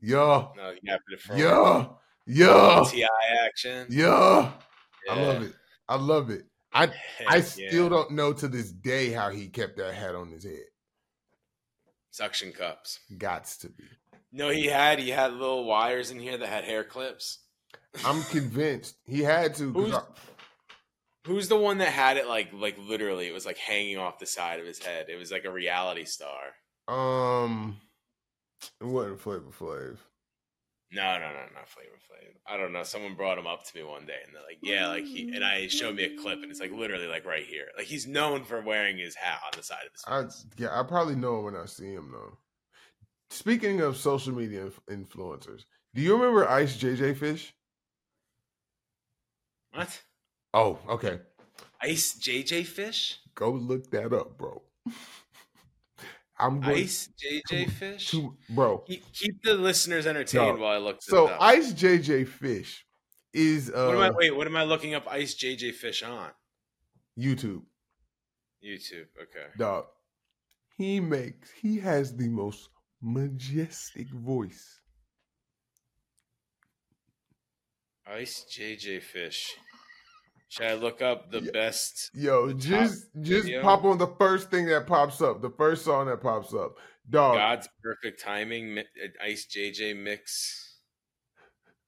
Yeah. 0.00 0.46
No, 0.56 0.74
yeah. 0.82 0.96
Yeah. 1.34 1.86
Yeah. 2.26 2.84
Ti 2.88 3.06
action. 3.46 3.86
Yeah. 3.90 4.52
yeah. 5.06 5.12
I 5.12 5.20
love 5.20 5.42
it. 5.42 5.52
I 5.88 5.96
love 5.96 6.30
it. 6.30 6.42
I 6.72 6.92
I 7.28 7.40
still 7.40 7.88
don't 7.88 8.12
know 8.12 8.32
to 8.32 8.46
this 8.46 8.70
day 8.70 9.10
how 9.10 9.30
he 9.30 9.48
kept 9.48 9.76
that 9.78 9.94
hat 9.94 10.14
on 10.14 10.30
his 10.30 10.44
head. 10.44 10.66
Suction 12.10 12.52
cups. 12.52 13.00
Gots 13.16 13.58
to 13.60 13.68
be. 13.68 13.84
No, 14.32 14.50
he 14.50 14.66
had 14.66 14.98
he 14.98 15.10
had 15.10 15.32
little 15.32 15.64
wires 15.64 16.10
in 16.10 16.18
here 16.18 16.36
that 16.36 16.48
had 16.48 16.64
hair 16.64 16.84
clips. 16.84 17.40
I'm 18.04 18.22
convinced 18.24 18.96
he 19.06 19.22
had 19.22 19.54
to. 19.56 19.72
Who's, 19.72 19.94
I, 19.94 20.02
who's 21.26 21.48
the 21.48 21.56
one 21.56 21.78
that 21.78 21.88
had 21.88 22.16
it 22.16 22.26
like 22.26 22.50
like 22.52 22.76
literally? 22.78 23.26
It 23.26 23.34
was 23.34 23.46
like 23.46 23.58
hanging 23.58 23.98
off 23.98 24.18
the 24.18 24.26
side 24.26 24.60
of 24.60 24.66
his 24.66 24.78
head. 24.78 25.06
It 25.08 25.16
was 25.16 25.32
like 25.32 25.44
a 25.44 25.50
reality 25.50 26.04
star. 26.04 26.38
Um, 26.88 27.76
it 28.80 28.86
wasn't 28.86 29.20
Flavor 29.20 29.50
Flav. 29.50 29.98
No, 30.90 31.18
no, 31.18 31.28
no, 31.28 31.44
not 31.54 31.68
Flavor 31.68 31.90
Flav. 31.96 32.34
I 32.46 32.56
don't 32.56 32.72
know. 32.72 32.82
Someone 32.82 33.14
brought 33.14 33.36
him 33.36 33.46
up 33.46 33.64
to 33.66 33.76
me 33.76 33.82
one 33.84 34.06
day, 34.06 34.16
and 34.24 34.34
they're 34.34 34.42
like, 34.42 34.58
"Yeah, 34.62 34.88
like 34.88 35.04
he," 35.04 35.30
and 35.34 35.44
I 35.44 35.68
showed 35.68 35.96
me 35.96 36.04
a 36.04 36.16
clip, 36.16 36.42
and 36.42 36.50
it's 36.50 36.60
like 36.60 36.72
literally 36.72 37.06
like 37.06 37.26
right 37.26 37.44
here. 37.44 37.66
Like 37.76 37.86
he's 37.86 38.06
known 38.06 38.44
for 38.44 38.62
wearing 38.62 38.96
his 38.96 39.14
hat 39.14 39.40
on 39.44 39.50
the 39.56 39.62
side 39.62 39.84
of 39.86 39.92
his 39.92 40.02
face. 40.02 40.46
I, 40.58 40.62
yeah, 40.62 40.80
I 40.80 40.82
probably 40.84 41.14
know 41.14 41.38
him 41.38 41.44
when 41.46 41.56
I 41.56 41.66
see 41.66 41.92
him 41.92 42.10
though. 42.12 42.38
Speaking 43.30 43.80
of 43.80 43.96
social 43.96 44.32
media 44.32 44.70
influencers, 44.90 45.64
do 45.94 46.02
you 46.02 46.14
remember 46.14 46.48
Ice 46.48 46.76
JJ 46.76 47.16
Fish? 47.16 47.54
What? 49.72 50.00
Oh, 50.54 50.78
okay. 50.88 51.20
Ice 51.82 52.18
JJ 52.18 52.66
Fish? 52.66 53.18
Go 53.34 53.50
look 53.50 53.90
that 53.90 54.12
up, 54.12 54.38
bro. 54.38 54.62
I'm 56.40 56.60
going 56.60 56.76
Ice 56.76 57.08
JJ 57.22 57.42
to, 57.48 57.70
Fish, 57.70 58.10
to, 58.12 58.36
bro. 58.50 58.78
Keep, 58.78 59.12
keep, 59.12 59.42
the 59.42 59.54
listeners 59.54 60.06
entertained 60.06 60.56
no. 60.56 60.62
while 60.62 60.74
I 60.74 60.78
look. 60.78 61.02
So 61.02 61.26
Ice 61.40 61.72
JJ 61.72 62.28
Fish 62.28 62.86
is. 63.34 63.70
Uh, 63.70 63.86
what 63.86 63.96
am 63.96 64.00
I? 64.00 64.10
Wait, 64.10 64.36
what 64.36 64.46
am 64.46 64.56
I 64.56 64.62
looking 64.62 64.94
up? 64.94 65.06
Ice 65.08 65.34
JJ 65.34 65.74
Fish 65.74 66.02
on 66.02 66.30
YouTube. 67.18 67.62
YouTube. 68.64 69.06
Okay. 69.20 69.48
Dog. 69.56 69.86
He 70.76 71.00
makes. 71.00 71.50
He 71.60 71.78
has 71.80 72.14
the 72.16 72.28
most 72.28 72.68
majestic 73.00 74.08
voice. 74.10 74.80
Ice 78.06 78.46
JJ 78.50 79.02
Fish. 79.02 79.54
Should 80.48 80.66
I 80.66 80.74
look 80.74 81.02
up 81.02 81.30
the 81.30 81.42
best? 81.52 82.10
Yo, 82.14 82.52
just 82.54 83.08
just 83.20 83.44
video? 83.44 83.62
pop 83.62 83.84
on 83.84 83.98
the 83.98 84.06
first 84.06 84.50
thing 84.50 84.66
that 84.66 84.86
pops 84.86 85.20
up, 85.20 85.42
the 85.42 85.50
first 85.50 85.84
song 85.84 86.06
that 86.06 86.22
pops 86.22 86.54
up. 86.54 86.76
Dog. 87.10 87.36
God's 87.36 87.68
perfect 87.82 88.22
timing, 88.22 88.78
uh, 88.78 88.82
Ice 89.24 89.46
JJ 89.46 90.02
mix. 90.02 90.80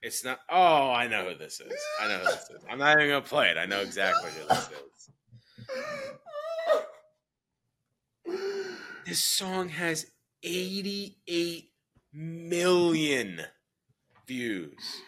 It's 0.03 0.25
not. 0.25 0.41
Oh, 0.51 0.91
I 0.91 1.09
know 1.09 1.31
who 1.31 1.37
this 1.37 1.61
is. 1.61 1.73
I 2.01 2.09
know 2.09 2.19
who 2.19 2.25
this 2.25 2.51
is. 2.51 2.65
I'm 2.69 2.79
not 2.79 2.99
even 2.99 3.09
gonna 3.09 3.23
play 3.23 3.49
it. 3.49 3.57
I 3.57 3.65
know 3.65 3.81
exactly 3.81 4.31
who 4.31 4.49
this 4.49 4.69
is. 4.69 5.11
This 9.07 9.25
song 9.25 9.71
has 9.71 10.07
88 10.43 11.71
million 12.13 13.41
views. 14.27 15.03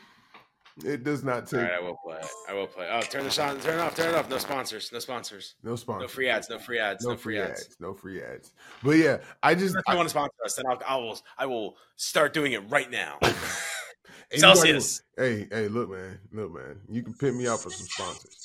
It 0.85 1.05
does 1.05 1.23
not 1.23 1.47
take. 1.47 1.61
All 1.61 1.67
right, 1.67 1.75
I 1.75 1.81
will 1.81 1.99
play. 2.05 2.21
I 2.49 2.55
will 2.55 2.67
play. 2.67 2.89
Oh, 2.91 3.03
turn 3.03 3.25
the 3.25 3.43
on. 3.43 3.61
Turn 3.61 3.79
it 3.79 3.83
off. 3.83 3.95
Turn 3.95 4.15
it 4.15 4.17
off. 4.17 4.31
No 4.31 4.39
sponsors. 4.39 4.91
No 4.91 5.01
sponsors. 5.01 5.55
No 5.63 5.77
sponsors. 5.77 6.09
No 6.09 6.09
free 6.09 6.29
ads. 6.31 6.49
No 6.49 6.59
free 6.59 6.79
ads. 6.79 7.05
No, 7.05 7.11
no 7.11 7.17
free, 7.17 7.39
ads. 7.39 7.51
ads. 7.61 7.77
No 7.79 7.93
free 7.93 8.23
ads. 8.23 8.53
But 8.83 8.93
yeah, 8.93 9.19
I 9.43 9.55
just. 9.55 9.77
If 9.77 9.83
you 9.87 9.97
want 9.97 10.07
to 10.07 10.11
sponsor 10.11 10.33
us, 10.45 10.55
then 10.55 10.65
I'll, 10.69 10.81
I 10.87 10.97
will. 10.97 11.21
I 11.39 11.47
will 11.47 11.77
start 11.97 12.33
doing 12.33 12.53
it 12.53 12.63
right 12.71 12.91
now. 12.91 13.19
Celsius. 14.35 15.03
Hey, 15.17 15.47
hey, 15.51 15.69
look, 15.69 15.91
man. 15.91 16.19
Look, 16.33 16.55
man. 16.55 16.81
You 16.89 17.03
can 17.03 17.15
pit 17.15 17.35
me 17.35 17.47
out 17.47 17.61
for 17.61 17.71
some 17.71 17.87
sponsors. 17.87 18.39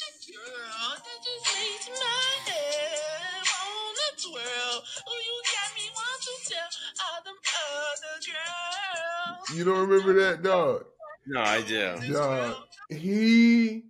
You 9.56 9.64
don't 9.64 9.88
remember 9.88 10.14
that, 10.22 10.44
dog? 10.44 10.86
No, 11.26 11.42
I 11.42 11.62
do. 11.62 11.96
Dog, 12.12 12.56
he, 12.90 13.84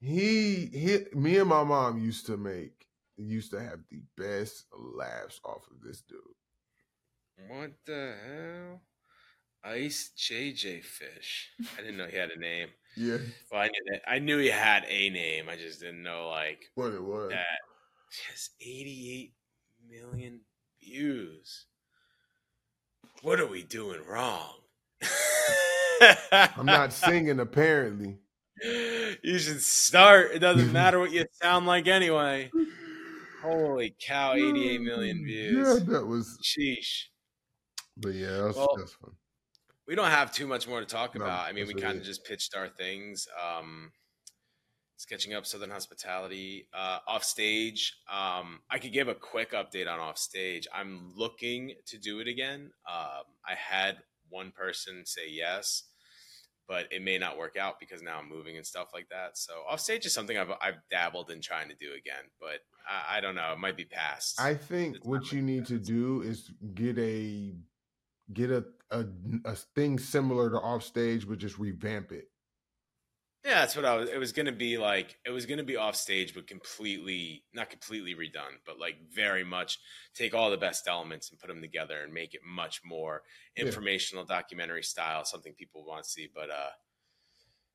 he, 0.00 0.66
he, 0.66 0.98
me 1.14 1.38
and 1.38 1.48
my 1.48 1.64
mom 1.64 1.98
used 1.98 2.26
to 2.26 2.36
make, 2.36 2.86
used 3.16 3.50
to 3.52 3.60
have 3.60 3.80
the 3.90 4.02
best 4.16 4.64
laughs 4.72 5.40
off 5.44 5.62
of 5.70 5.80
this 5.82 6.02
dude. 6.02 6.18
What 7.48 7.72
the 7.86 8.14
hell? 8.24 8.80
Ice 9.64 10.10
JJ 10.18 10.82
Fish. 10.82 11.50
I 11.78 11.82
didn't 11.82 11.96
know 11.96 12.06
he 12.06 12.16
had 12.16 12.30
a 12.30 12.38
name. 12.38 12.68
Yeah. 12.96 13.18
Well, 13.50 13.62
I 13.62 13.66
knew 13.66 13.92
that. 13.92 14.00
I 14.06 14.18
knew 14.18 14.38
he 14.38 14.48
had 14.48 14.84
a 14.88 15.10
name. 15.10 15.48
I 15.48 15.56
just 15.56 15.80
didn't 15.80 16.02
know 16.02 16.28
like 16.28 16.64
what 16.74 16.92
it 16.92 17.02
was. 17.02 17.30
That 17.30 17.46
has 18.28 18.50
88 18.60 19.32
million 19.88 20.40
views. 20.82 21.66
What 23.22 23.40
are 23.40 23.46
we 23.46 23.62
doing 23.62 24.00
wrong? 24.06 24.61
I'm 26.32 26.66
not 26.66 26.92
singing 26.92 27.40
apparently. 27.40 28.18
You 28.62 29.38
should 29.38 29.62
start. 29.62 30.32
It 30.32 30.38
doesn't 30.38 30.72
matter 30.72 30.98
what 30.98 31.12
you 31.12 31.26
sound 31.32 31.66
like 31.66 31.86
anyway. 31.88 32.50
Holy 33.42 33.94
cow, 34.00 34.34
88 34.34 34.80
million 34.82 35.24
views. 35.24 35.66
Yeah, 35.80 35.92
that 35.92 36.06
was 36.06 36.38
sheesh. 36.42 37.06
But 37.96 38.14
yeah, 38.14 38.42
that's, 38.42 38.56
well, 38.56 38.74
that's 38.78 38.92
fun. 38.94 39.12
We 39.86 39.96
don't 39.96 40.10
have 40.10 40.32
too 40.32 40.46
much 40.46 40.68
more 40.68 40.80
to 40.80 40.86
talk 40.86 41.16
no, 41.16 41.24
about. 41.24 41.46
I 41.46 41.52
mean, 41.52 41.66
we 41.66 41.74
kind 41.74 41.98
of 41.98 42.04
just 42.04 42.24
pitched 42.24 42.54
our 42.56 42.68
things. 42.68 43.26
Um, 43.42 43.90
sketching 45.02 45.34
up 45.34 45.44
Southern 45.44 45.70
Hospitality 45.70 46.68
uh, 46.72 46.98
off 47.08 47.24
stage. 47.24 47.96
Um, 48.08 48.60
I 48.70 48.78
could 48.78 48.92
give 48.92 49.08
a 49.08 49.14
quick 49.14 49.50
update 49.52 49.92
on 49.92 49.98
off 49.98 50.16
stage. 50.16 50.68
I'm 50.72 51.12
looking 51.16 51.74
to 51.86 51.98
do 51.98 52.20
it 52.20 52.28
again. 52.28 52.70
Um, 52.88 53.24
I 53.44 53.54
had 53.56 53.98
one 54.32 54.50
person 54.50 55.04
say 55.04 55.30
yes 55.30 55.84
but 56.68 56.86
it 56.90 57.02
may 57.02 57.18
not 57.18 57.36
work 57.36 57.56
out 57.56 57.78
because 57.78 58.02
now 58.02 58.18
I'm 58.18 58.28
moving 58.28 58.56
and 58.56 58.66
stuff 58.66 58.88
like 58.94 59.08
that. 59.10 59.36
So 59.36 59.52
offstage 59.70 60.06
is 60.06 60.14
something 60.14 60.38
I've 60.38 60.50
I've 60.60 60.78
dabbled 60.90 61.30
in 61.30 61.40
trying 61.40 61.68
to 61.68 61.74
do 61.74 61.88
again, 61.92 62.24
but 62.40 62.60
I, 62.88 63.18
I 63.18 63.20
don't 63.20 63.34
know. 63.34 63.52
It 63.52 63.58
might 63.58 63.76
be 63.76 63.84
past. 63.84 64.40
I 64.40 64.54
think 64.54 64.96
what 65.02 65.32
you 65.32 65.42
need 65.42 65.66
to 65.66 65.78
do 65.78 66.22
is 66.22 66.50
get 66.74 66.98
a 66.98 67.54
get 68.32 68.50
a, 68.50 68.64
a 68.90 69.04
a 69.44 69.54
thing 69.54 69.98
similar 69.98 70.50
to 70.50 70.56
offstage, 70.56 71.28
but 71.28 71.38
just 71.38 71.58
revamp 71.58 72.12
it. 72.12 72.28
Yeah, 73.44 73.54
that's 73.54 73.74
what 73.74 73.84
I 73.84 73.96
was. 73.96 74.08
It 74.08 74.18
was 74.18 74.30
going 74.32 74.46
to 74.46 74.52
be 74.52 74.78
like 74.78 75.18
it 75.26 75.30
was 75.30 75.46
going 75.46 75.58
to 75.58 75.64
be 75.64 75.76
off 75.76 75.96
stage, 75.96 76.32
but 76.32 76.46
completely 76.46 77.42
not 77.52 77.70
completely 77.70 78.14
redone, 78.14 78.58
but 78.64 78.78
like 78.78 78.96
very 79.12 79.42
much 79.42 79.80
take 80.14 80.32
all 80.32 80.50
the 80.50 80.56
best 80.56 80.86
elements 80.86 81.30
and 81.30 81.40
put 81.40 81.48
them 81.48 81.60
together 81.60 82.02
and 82.04 82.14
make 82.14 82.34
it 82.34 82.40
much 82.46 82.82
more 82.84 83.22
informational 83.56 84.24
yeah. 84.28 84.36
documentary 84.36 84.84
style, 84.84 85.24
something 85.24 85.54
people 85.54 85.84
want 85.84 86.04
to 86.04 86.10
see. 86.10 86.28
But 86.32 86.50
uh 86.50 86.70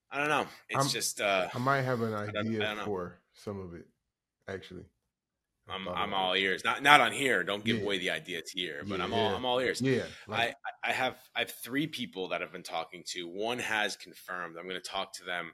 I 0.09 0.19
don't 0.19 0.29
know. 0.29 0.47
It's 0.69 0.85
I'm, 0.85 0.89
just 0.89 1.19
uh 1.19 1.49
I 1.53 1.57
might 1.59 1.81
have 1.81 2.01
an 2.01 2.13
idea 2.13 2.77
for 2.85 3.19
some 3.33 3.59
of 3.59 3.73
it, 3.73 3.85
actually. 4.47 4.85
I'm 5.69 5.87
I'm 5.87 6.13
all 6.13 6.33
ears. 6.35 6.63
Not 6.63 6.81
not 6.81 7.01
on 7.01 7.11
here. 7.11 7.43
Don't 7.43 7.63
give 7.63 7.77
yeah. 7.77 7.83
away 7.83 7.97
the 7.97 8.11
idea 8.11 8.39
it's 8.39 8.51
here, 8.51 8.83
but 8.87 8.99
yeah, 8.99 9.05
I'm 9.05 9.13
all 9.13 9.35
I'm 9.35 9.45
all 9.45 9.59
ears. 9.59 9.81
Yeah. 9.81 10.03
Like, 10.27 10.55
I 10.83 10.89
I 10.89 10.91
have 10.93 11.17
I 11.35 11.39
have 11.39 11.51
three 11.51 11.87
people 11.87 12.29
that 12.29 12.41
I've 12.41 12.51
been 12.51 12.63
talking 12.63 13.03
to. 13.07 13.27
One 13.27 13.59
has 13.59 13.95
confirmed. 13.95 14.55
I'm 14.57 14.67
going 14.67 14.81
to 14.81 14.89
talk 14.89 15.13
to 15.15 15.25
them 15.25 15.51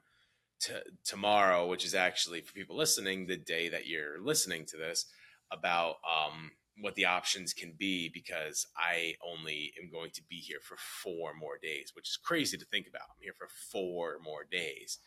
to, 0.62 0.82
tomorrow, 1.04 1.68
which 1.68 1.86
is 1.86 1.96
actually 1.96 2.42
for 2.42 2.54
people 2.54 2.78
listening 2.78 3.26
the 3.26 3.38
day 3.38 3.70
that 3.70 3.88
you're 3.88 4.22
listening 4.22 4.66
to 4.68 4.78
this 4.78 5.06
about 5.52 5.96
um 6.08 6.52
what 6.80 6.96
the 6.96 7.06
options 7.06 7.54
can 7.54 7.74
be 7.78 8.10
because 8.10 8.66
I 8.76 9.16
only 9.24 9.74
am 9.82 9.92
going 9.92 10.12
to 10.12 10.24
be 10.28 10.38
here 10.38 10.60
for 10.62 10.76
four 10.78 11.34
more 11.36 11.60
days, 11.62 11.92
which 11.96 12.10
is 12.10 12.18
crazy 12.18 12.58
to 12.58 12.66
think 12.66 12.88
about. 12.88 13.04
I'm 13.10 13.22
here 13.22 13.36
for 13.38 13.48
four 13.72 14.18
more 14.24 14.44
days. 14.50 14.98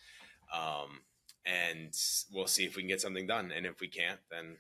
Um, 0.55 1.01
and 1.45 1.93
we'll 2.33 2.47
see 2.47 2.65
if 2.65 2.77
we 2.77 2.83
can 2.83 2.89
get 2.89 3.01
something 3.01 3.27
done. 3.27 3.53
And 3.53 3.67
if 3.67 3.81
we 3.81 3.89
can't, 3.89 4.21
then 4.31 4.57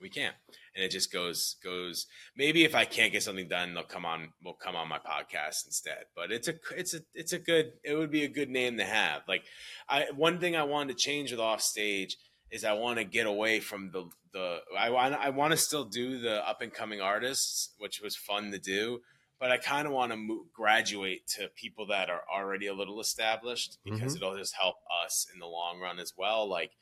we 0.00 0.08
can't 0.08 0.34
and 0.74 0.84
it 0.84 0.90
just 0.90 1.12
goes 1.12 1.56
goes 1.64 2.06
maybe 2.36 2.64
if 2.64 2.74
i 2.74 2.84
can't 2.84 3.12
get 3.12 3.22
something 3.22 3.48
done 3.48 3.74
they'll 3.74 3.82
come 3.82 4.04
on 4.04 4.28
we'll 4.44 4.54
come 4.54 4.76
on 4.76 4.88
my 4.88 4.98
podcast 4.98 5.66
instead. 5.66 6.04
But 6.14 6.30
it's 6.30 6.48
a 6.48 6.54
it's 6.76 6.94
a 6.94 7.00
it's 7.14 7.32
a 7.32 7.38
good 7.38 7.72
it 7.84 7.94
would 7.94 8.10
be 8.10 8.24
a 8.24 8.28
good 8.28 8.50
name 8.50 8.78
to 8.78 8.84
have. 8.84 9.22
Like 9.28 9.44
i 9.88 10.06
one 10.14 10.38
thing 10.38 10.56
i 10.56 10.62
wanted 10.62 10.96
to 10.96 11.02
change 11.02 11.30
with 11.30 11.40
off 11.40 11.60
stage 11.60 12.16
is 12.50 12.64
i 12.64 12.72
want 12.72 12.98
to 12.98 13.04
get 13.04 13.26
away 13.26 13.60
from 13.60 13.90
the 13.90 14.08
the 14.32 14.58
i 14.78 14.90
want 14.90 15.14
i 15.14 15.30
want 15.30 15.52
to 15.52 15.56
still 15.56 15.84
do 15.84 16.18
the 16.18 16.46
up 16.48 16.62
and 16.62 16.72
coming 16.72 17.00
artists 17.00 17.70
which 17.78 18.00
was 18.00 18.16
fun 18.16 18.50
to 18.52 18.58
do 18.58 19.00
but 19.40 19.50
i 19.50 19.56
kind 19.56 19.86
of 19.86 19.92
want 19.92 20.12
to 20.12 20.46
graduate 20.54 21.26
to 21.26 21.48
people 21.56 21.86
that 21.86 22.08
are 22.08 22.22
already 22.32 22.66
a 22.66 22.74
little 22.74 23.00
established 23.00 23.78
because 23.84 24.14
mm-hmm. 24.14 24.24
it'll 24.24 24.36
just 24.36 24.54
help 24.54 24.76
us 25.04 25.26
in 25.32 25.40
the 25.40 25.46
long 25.46 25.80
run 25.80 25.98
as 25.98 26.12
well. 26.16 26.48
Like 26.48 26.72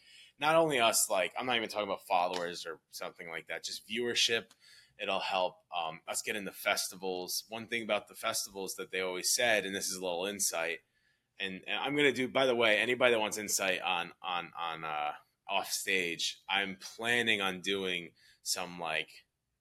not 0.41 0.57
only 0.57 0.81
us, 0.81 1.09
like 1.11 1.33
I'm 1.39 1.47
not 1.47 1.57
even 1.57 1.69
talking 1.69 1.89
about 1.89 2.07
followers 2.07 2.67
or 2.67 2.79
something 2.91 3.29
like 3.29 3.47
that, 3.49 3.65
just 3.65 3.89
viewership. 3.89 4.45
It'll 5.01 5.21
help 5.21 5.57
um, 5.77 6.01
us 6.09 6.23
get 6.23 6.37
into 6.37 6.53
festivals. 6.53 7.45
One 7.49 7.67
thing 7.67 7.83
about 7.83 8.07
the 8.09 8.15
festivals 8.15 8.77
that 8.77 8.93
they 8.93 9.01
always 9.01 9.35
said, 9.35 9.67
and 9.67 9.75
this 9.75 9.89
is 9.89 9.97
a 9.97 10.03
little 10.03 10.27
insight, 10.27 10.79
and, 11.41 11.61
and 11.67 11.79
I'm 11.83 11.97
gonna 11.97 12.13
do. 12.13 12.29
By 12.29 12.47
the 12.47 12.55
way, 12.55 12.79
anybody 12.79 13.13
that 13.13 13.21
wants 13.21 13.39
insight 13.39 13.81
on 13.83 14.13
on 14.23 14.51
on 14.61 14.85
uh, 14.85 15.13
off 15.49 15.71
stage, 15.71 16.39
I'm 16.49 16.79
planning 16.97 17.41
on 17.41 17.61
doing 17.61 18.11
some 18.43 18.79
like 18.79 19.09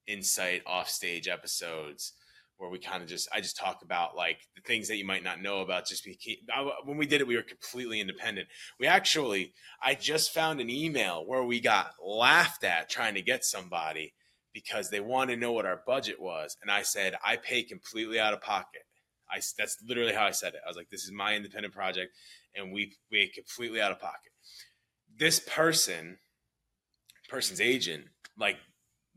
insight 0.06 0.62
off 0.68 0.90
stage 0.90 1.28
episodes 1.28 2.14
where 2.58 2.70
we 2.70 2.80
kind 2.80 3.04
of 3.04 3.10
just 3.10 3.28
I 3.34 3.42
just 3.42 3.58
talk 3.58 3.82
about 3.84 4.16
like 4.16 4.38
the 4.56 4.62
things 4.62 4.88
that 4.88 4.98
you 4.98 5.06
might 5.06 5.24
not 5.24 5.42
know 5.42 5.62
about. 5.62 5.88
Just 5.88 6.04
be, 6.06 6.18
when 6.86 6.98
we 6.98 7.06
did 7.06 7.22
it, 7.22 7.28
we 7.28 7.36
were 7.36 7.44
completely 7.44 8.00
independent. 8.00 8.48
We 8.80 8.88
actually 8.88 9.54
I 9.82 9.96
just 9.96 10.34
found 10.34 10.62
an 10.62 10.70
email 10.70 11.26
where 11.26 11.44
we 11.44 11.60
got 11.60 11.92
laughed 12.04 12.64
at 12.64 12.90
trying 12.90 13.16
to 13.16 13.22
get 13.22 13.44
somebody 13.44 14.14
because 14.54 14.90
they 14.90 15.00
wanted 15.00 15.36
to 15.36 15.42
know 15.42 15.52
what 15.52 15.66
our 15.66 15.82
budget 15.86 16.22
was, 16.22 16.58
and 16.62 16.70
I 16.72 16.84
said 16.84 17.16
I 17.26 17.38
pay 17.38 17.64
completely 17.64 18.20
out 18.20 18.34
of 18.34 18.42
pocket. 18.42 18.84
I 19.30 19.42
that's 19.58 19.78
literally 19.86 20.14
how 20.14 20.26
I 20.26 20.32
said 20.32 20.54
it. 20.54 20.62
I 20.66 20.70
was 20.70 20.78
like, 20.78 20.90
this 20.90 21.04
is 21.04 21.12
my 21.12 21.36
independent 21.36 21.74
project, 21.74 22.14
and 22.56 22.72
we 22.72 22.96
we 23.12 23.30
completely 23.30 23.82
out 23.82 23.92
of 23.92 24.00
pocket. 24.00 24.32
This 25.16 25.40
person, 25.40 26.18
person's 27.30 27.62
agent, 27.62 28.06
like 28.38 28.58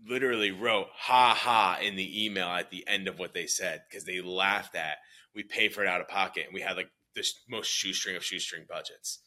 literally 0.05 0.51
wrote 0.51 0.89
"ha 0.95 1.35
ha" 1.35 1.79
in 1.81 1.97
the 1.97 2.25
email 2.25 2.49
at 2.49 2.71
the 2.71 2.87
end 2.87 3.09
of 3.09 3.19
what 3.19 3.35
they 3.35 3.47
said 3.47 3.83
because 3.89 4.05
they 4.05 4.21
laughed 4.21 4.75
at 4.75 4.99
we 5.35 5.43
pay 5.43 5.69
for 5.69 5.83
it 5.83 5.89
out 5.89 6.01
of 6.01 6.09
pocket, 6.09 6.47
and 6.47 6.55
we 6.55 6.63
had 6.63 6.77
like 6.77 6.91
the 7.15 7.25
most 7.49 7.69
shoestring 7.69 8.17
of 8.17 8.25
shoestring 8.25 8.65
budgets, 8.69 9.21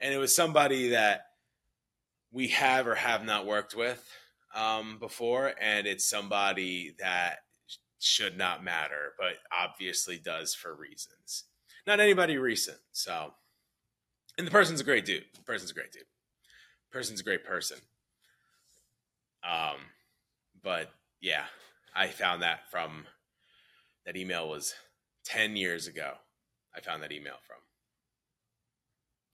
and 0.00 0.14
it 0.14 0.18
was 0.18 0.34
somebody 0.34 0.90
that 0.90 1.22
we 2.30 2.48
have 2.48 2.86
or 2.86 2.94
have 2.94 3.24
not 3.24 3.46
worked 3.46 3.74
with 3.74 4.06
um, 4.54 4.98
before, 5.00 5.54
and 5.60 5.86
it's 5.86 6.08
somebody 6.08 6.94
that 7.00 7.38
should 7.98 8.36
not 8.36 8.62
matter, 8.62 9.14
but 9.18 9.34
obviously 9.52 10.18
does 10.18 10.54
for 10.54 10.74
reasons. 10.74 11.44
Not 11.86 12.00
anybody 12.00 12.36
recent. 12.36 12.78
So, 12.92 13.32
and 14.36 14.46
the 14.46 14.50
person's 14.50 14.80
a 14.80 14.84
great 14.84 15.04
dude. 15.04 15.24
The 15.34 15.42
person's 15.42 15.70
a 15.70 15.74
great 15.74 15.92
dude. 15.92 16.02
The 16.02 16.96
person's 16.96 17.20
a 17.20 17.24
great 17.24 17.44
person. 17.44 17.78
Um, 19.42 19.78
but 20.62 20.90
yeah, 21.20 21.44
I 21.94 22.08
found 22.08 22.42
that 22.42 22.70
from 22.70 23.06
that 24.06 24.16
email 24.16 24.48
was 24.48 24.74
10 25.26 25.56
years 25.56 25.86
ago. 25.86 26.12
I 26.74 26.80
found 26.80 27.02
that 27.02 27.12
email 27.12 27.36
from. 27.46 27.56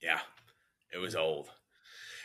Yeah, 0.01 0.19
it 0.93 0.97
was 0.97 1.15
old. 1.15 1.47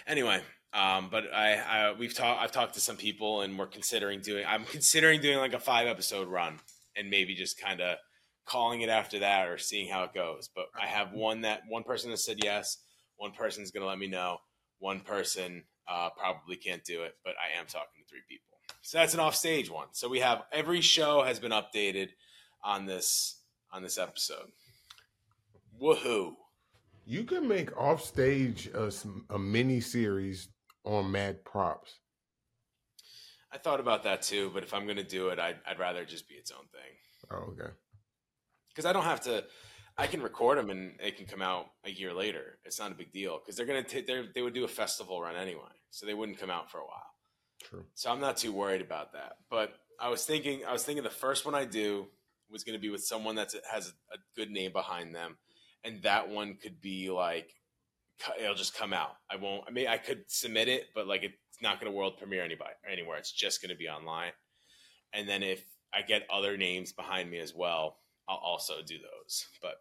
Anyway, 0.06 0.42
um, 0.72 1.08
but 1.10 1.24
I, 1.32 1.54
I 1.54 1.92
we've 1.92 2.14
talked. 2.14 2.42
I've 2.42 2.52
talked 2.52 2.74
to 2.74 2.80
some 2.80 2.96
people, 2.96 3.42
and 3.42 3.58
we're 3.58 3.66
considering 3.66 4.20
doing. 4.20 4.44
I'm 4.46 4.64
considering 4.64 5.20
doing 5.20 5.38
like 5.38 5.52
a 5.52 5.60
five 5.60 5.86
episode 5.86 6.28
run, 6.28 6.58
and 6.96 7.10
maybe 7.10 7.34
just 7.34 7.60
kind 7.60 7.80
of 7.80 7.98
calling 8.46 8.80
it 8.80 8.88
after 8.88 9.20
that, 9.20 9.48
or 9.48 9.58
seeing 9.58 9.88
how 9.88 10.04
it 10.04 10.14
goes. 10.14 10.48
But 10.54 10.66
I 10.80 10.86
have 10.86 11.12
one 11.12 11.42
that 11.42 11.62
one 11.68 11.82
person 11.82 12.10
has 12.10 12.24
said 12.24 12.38
yes. 12.42 12.78
One 13.16 13.32
person's 13.32 13.70
to 13.70 13.84
let 13.84 13.98
me 13.98 14.06
know. 14.06 14.38
One 14.78 15.00
person 15.00 15.64
uh, 15.88 16.08
probably 16.16 16.56
can't 16.56 16.84
do 16.84 17.02
it, 17.02 17.14
but 17.24 17.34
I 17.34 17.58
am 17.58 17.66
talking 17.66 18.02
to 18.02 18.08
three 18.08 18.22
people. 18.28 18.49
So 18.82 18.98
that's 18.98 19.14
an 19.14 19.20
offstage 19.20 19.70
one. 19.70 19.88
So 19.92 20.08
we 20.08 20.20
have 20.20 20.42
every 20.52 20.80
show 20.80 21.22
has 21.22 21.38
been 21.38 21.52
updated 21.52 22.08
on 22.62 22.86
this 22.86 23.40
on 23.72 23.82
this 23.82 23.98
episode. 23.98 24.50
Woohoo! 25.80 26.34
You 27.06 27.24
can 27.24 27.48
make 27.48 27.76
offstage 27.76 28.68
a, 28.68 28.92
a 29.30 29.38
mini 29.38 29.80
series 29.80 30.48
on 30.84 31.10
Mad 31.10 31.44
Props. 31.44 31.98
I 33.52 33.58
thought 33.58 33.80
about 33.80 34.04
that 34.04 34.22
too, 34.22 34.50
but 34.54 34.62
if 34.62 34.72
I'm 34.72 34.84
going 34.84 34.96
to 34.96 35.02
do 35.02 35.28
it, 35.28 35.38
I'd, 35.38 35.56
I'd 35.66 35.78
rather 35.78 36.04
just 36.04 36.28
be 36.28 36.34
its 36.34 36.52
own 36.52 36.66
thing. 36.72 37.30
Oh, 37.30 37.52
okay. 37.52 37.72
Because 38.68 38.86
I 38.86 38.92
don't 38.92 39.04
have 39.04 39.22
to. 39.22 39.44
I 39.98 40.06
can 40.06 40.22
record 40.22 40.56
them 40.56 40.70
and 40.70 40.92
it 41.00 41.16
can 41.16 41.26
come 41.26 41.42
out 41.42 41.66
a 41.84 41.90
year 41.90 42.14
later. 42.14 42.58
It's 42.64 42.78
not 42.78 42.92
a 42.92 42.94
big 42.94 43.12
deal 43.12 43.38
because 43.38 43.56
they're 43.56 43.66
gonna 43.66 43.82
t- 43.82 44.02
they're, 44.06 44.26
they 44.34 44.42
would 44.42 44.54
do 44.54 44.64
a 44.64 44.68
festival 44.68 45.20
run 45.20 45.36
anyway, 45.36 45.74
so 45.90 46.06
they 46.06 46.14
wouldn't 46.14 46.38
come 46.38 46.50
out 46.50 46.70
for 46.70 46.78
a 46.78 46.84
while. 46.84 47.09
True. 47.62 47.84
So 47.94 48.10
I'm 48.10 48.20
not 48.20 48.36
too 48.36 48.52
worried 48.52 48.80
about 48.80 49.12
that. 49.12 49.36
But 49.50 49.74
I 50.00 50.08
was 50.08 50.24
thinking, 50.24 50.64
I 50.66 50.72
was 50.72 50.84
thinking 50.84 51.04
the 51.04 51.10
first 51.10 51.44
one 51.44 51.54
I 51.54 51.64
do 51.64 52.06
was 52.50 52.64
going 52.64 52.76
to 52.76 52.80
be 52.80 52.90
with 52.90 53.04
someone 53.04 53.36
that 53.36 53.52
has 53.70 53.92
a 54.12 54.18
good 54.36 54.50
name 54.50 54.72
behind 54.72 55.14
them, 55.14 55.36
and 55.84 56.02
that 56.02 56.28
one 56.28 56.56
could 56.60 56.80
be 56.80 57.10
like 57.10 57.54
it'll 58.38 58.54
just 58.54 58.76
come 58.76 58.92
out. 58.92 59.16
I 59.30 59.36
won't. 59.36 59.64
I 59.66 59.70
mean, 59.70 59.88
I 59.88 59.96
could 59.96 60.24
submit 60.28 60.68
it, 60.68 60.88
but 60.94 61.06
like 61.06 61.22
it's 61.22 61.62
not 61.62 61.80
going 61.80 61.90
to 61.90 61.96
world 61.96 62.18
premiere 62.18 62.44
anybody 62.44 62.72
anywhere. 62.90 63.18
It's 63.18 63.32
just 63.32 63.62
going 63.62 63.70
to 63.70 63.76
be 63.76 63.88
online. 63.88 64.32
And 65.12 65.28
then 65.28 65.42
if 65.42 65.62
I 65.92 66.02
get 66.02 66.26
other 66.32 66.56
names 66.56 66.92
behind 66.92 67.30
me 67.30 67.38
as 67.38 67.54
well, 67.54 67.96
I'll 68.28 68.36
also 68.36 68.74
do 68.86 68.96
those. 68.98 69.46
But 69.62 69.74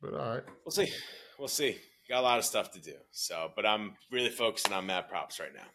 but 0.00 0.14
all 0.14 0.34
right, 0.34 0.44
we'll 0.64 0.72
see. 0.72 0.92
We'll 1.38 1.48
see. 1.48 1.78
Got 2.08 2.20
a 2.20 2.22
lot 2.22 2.38
of 2.38 2.44
stuff 2.44 2.70
to 2.72 2.80
do. 2.80 2.94
So, 3.10 3.50
but 3.56 3.64
I'm 3.64 3.94
really 4.10 4.28
focusing 4.28 4.72
on 4.72 4.86
Mad 4.86 5.08
Props 5.08 5.40
right 5.40 5.54
now. 5.54 5.66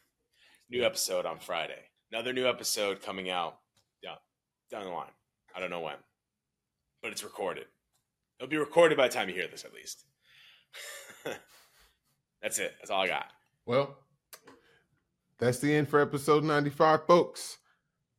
New 0.70 0.86
episode 0.86 1.26
on 1.26 1.40
Friday. 1.40 1.80
Another 2.12 2.34
new 2.34 2.48
episode 2.48 3.02
coming 3.02 3.30
out. 3.30 3.58
Yeah, 4.04 4.16
down 4.70 4.86
the 4.86 4.92
line. 4.92 5.12
I 5.56 5.60
don't 5.60 5.72
know 5.72 5.82
when, 5.82 5.96
but 7.02 7.12
it's 7.12 7.24
recorded. 7.24 7.66
It'll 8.40 8.50
be 8.50 8.58
recorded 8.58 8.98
by 8.98 9.08
the 9.08 9.14
time 9.14 9.30
you 9.30 9.36
hear 9.36 9.48
this, 9.48 9.66
at 9.66 9.74
least. 9.74 10.06
that's 12.42 12.60
it. 12.60 12.74
That's 12.80 12.92
all 12.92 13.02
I 13.02 13.08
got. 13.08 13.26
Well, 13.66 13.98
that's 15.40 15.60
the 15.60 15.74
end 15.74 15.90
for 15.90 16.00
episode 16.00 16.44
95, 16.44 17.06
folks. 17.06 17.58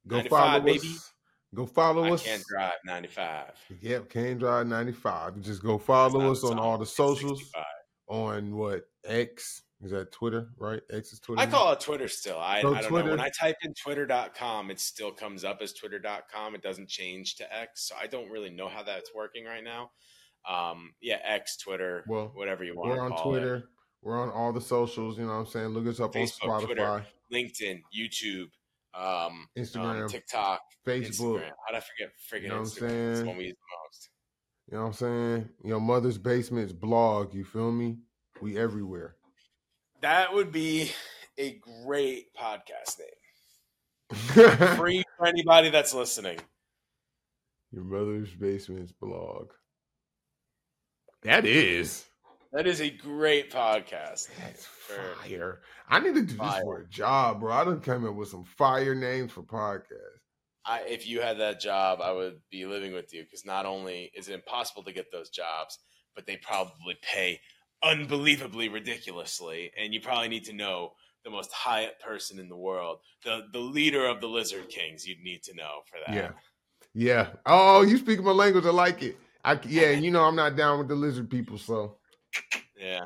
Go 0.07 0.17
95, 0.17 0.39
follow 0.39 0.61
baby. 0.61 0.79
us. 0.79 1.13
Go 1.55 1.67
follow 1.67 2.05
I 2.05 2.11
us. 2.13 2.25
Can't 2.25 2.45
drive 2.47 2.73
95. 2.85 3.45
Yep, 3.81 4.09
can 4.09 4.39
drive 4.39 4.67
95. 4.67 5.41
Just 5.41 5.63
go 5.63 5.79
follow 5.79 6.31
us 6.31 6.45
on 6.45 6.59
all 6.59 6.79
the 6.79 6.87
socials. 6.87 7.39
65. 7.39 7.65
On 8.09 8.57
what? 8.57 8.83
X? 9.05 9.63
Is 9.83 9.93
that 9.93 10.13
Twitter, 10.13 10.49
right? 10.59 10.83
X 10.93 11.13
is 11.13 11.21
Twitter. 11.21 11.41
I 11.41 11.47
call 11.47 11.73
it 11.73 11.81
Twitter 11.81 12.07
still. 12.07 12.39
I, 12.39 12.59
I 12.59 12.63
don't 12.63 12.83
Twitter. 12.85 13.07
know. 13.07 13.11
When 13.13 13.21
I 13.21 13.31
type 13.31 13.57
in 13.63 13.73
twitter.com, 13.73 14.71
it 14.71 14.79
still 14.79 15.11
comes 15.11 15.43
up 15.43 15.61
as 15.63 15.73
twitter.com. 15.73 16.55
It 16.55 16.63
doesn't 16.63 16.89
change 16.89 17.37
to 17.37 17.57
X. 17.57 17.89
So 17.89 17.95
I 18.01 18.07
don't 18.07 18.31
really 18.31 18.51
know 18.51 18.69
how 18.69 18.83
that's 18.83 19.15
working 19.15 19.47
right 19.47 19.65
now 19.65 19.91
um, 20.49 20.93
yeah, 21.01 21.19
X, 21.25 21.57
Twitter, 21.57 22.05
well, 22.09 22.31
whatever 22.35 22.65
you 22.65 22.77
want. 22.77 22.91
We're 22.91 23.01
on 23.01 23.23
Twitter. 23.23 23.57
It. 23.57 23.65
We're 24.03 24.21
on 24.21 24.31
all 24.31 24.53
the 24.53 24.61
socials. 24.61 25.19
You 25.19 25.25
know 25.27 25.33
what 25.33 25.41
I'm 25.41 25.47
saying? 25.47 25.69
Look 25.69 25.87
us 25.87 26.01
up 26.01 26.15
Facebook, 26.15 26.49
on 26.49 26.63
Spotify, 26.63 26.67
Twitter, 26.67 27.07
LinkedIn, 27.33 27.81
YouTube, 27.95 28.49
um, 28.95 29.47
Instagram, 29.59 30.05
um, 30.05 30.09
TikTok, 30.09 30.61
Facebook. 30.87 31.41
Instagram. 31.41 31.51
How'd 31.67 31.77
I 31.77 31.81
forget 31.81 32.13
freaking 32.31 32.43
you 32.43 32.49
know 32.49 32.61
Instagram? 32.63 32.81
What 32.81 33.19
I'm 33.19 33.25
saying? 33.25 33.37
we 33.37 33.45
use 33.45 33.57
the 33.57 33.77
most. 33.85 34.11
You 34.71 34.77
know 34.77 34.83
what 34.83 34.87
I'm 34.87 34.93
saying? 34.95 35.49
Your 35.65 35.81
mother's 35.81 36.19
basement's 36.19 36.73
blog. 36.73 37.35
You 37.35 37.45
feel 37.45 37.71
me? 37.71 37.99
We 38.41 38.57
everywhere. 38.57 39.17
That 40.03 40.33
would 40.33 40.51
be 40.51 40.93
a 41.37 41.61
great 41.85 42.35
podcast 42.35 42.99
name. 42.99 44.77
Free 44.77 45.05
for 45.17 45.27
anybody 45.27 45.71
that's 45.71 45.95
listening. 45.95 46.39
Your 47.71 47.85
mother's 47.85 48.35
basement's 48.35 48.93
blog. 48.93 49.51
That 51.23 51.45
is. 51.45 52.07
That 52.53 52.67
is 52.67 52.81
a 52.81 52.91
great 52.91 53.53
podcast. 53.53 54.29
That's 54.41 54.65
fire. 54.65 55.61
I 55.89 56.01
need 56.01 56.15
to 56.15 56.23
do 56.23 56.35
fire. 56.35 56.57
this 56.57 56.65
for 56.65 56.79
a 56.79 56.89
job, 56.89 57.41
bro. 57.41 57.53
I 57.53 57.65
done 57.65 57.81
come 57.81 58.07
up 58.07 58.15
with 58.15 58.29
some 58.29 58.45
fire 58.45 58.95
names 58.95 59.33
for 59.33 59.43
podcasts. 59.43 60.21
I, 60.65 60.81
if 60.89 61.07
you 61.07 61.21
had 61.21 61.39
that 61.39 61.61
job, 61.61 62.01
I 62.03 62.13
would 62.13 62.41
be 62.51 62.67
living 62.67 62.93
with 62.93 63.13
you 63.15 63.23
because 63.23 63.45
not 63.45 63.67
only 63.67 64.11
is 64.15 64.29
it 64.29 64.35
impossible 64.35 64.83
to 64.85 64.93
get 64.93 65.13
those 65.13 65.31
jobs, 65.31 65.79
but 66.15 66.27
they 66.27 66.37
probably 66.39 66.97
pay 67.03 67.41
unbelievably 67.83 68.69
ridiculously, 68.69 69.73
and 69.79 69.93
you 69.95 70.01
probably 70.01 70.29
need 70.29 70.45
to 70.45 70.53
know 70.53 70.93
the 71.25 71.31
most 71.31 71.53
high 71.53 71.89
person 72.05 72.39
in 72.39 72.49
the 72.49 72.57
world, 72.57 72.99
the 73.25 73.47
the 73.53 73.59
leader 73.59 74.07
of 74.07 74.21
the 74.21 74.27
Lizard 74.27 74.69
Kings. 74.69 75.07
You'd 75.07 75.21
need 75.21 75.43
to 75.45 75.55
know 75.55 75.81
for 75.87 75.99
that. 76.07 76.15
Yeah, 76.15 76.31
yeah. 76.95 77.29
Oh, 77.47 77.83
you 77.83 77.99
speak 77.99 78.23
my 78.23 78.33
language. 78.33 78.65
I 78.65 78.71
like 78.71 79.03
it. 79.03 79.17
I 79.45 79.59
yeah, 79.67 79.91
you 79.91 80.11
know 80.11 80.25
I'm 80.25 80.37
not 80.37 80.57
down 80.57 80.79
with 80.79 80.89
the 80.89 80.95
lizard 80.95 81.31
people, 81.31 81.59
so 81.59 81.97
yeah. 82.79 83.05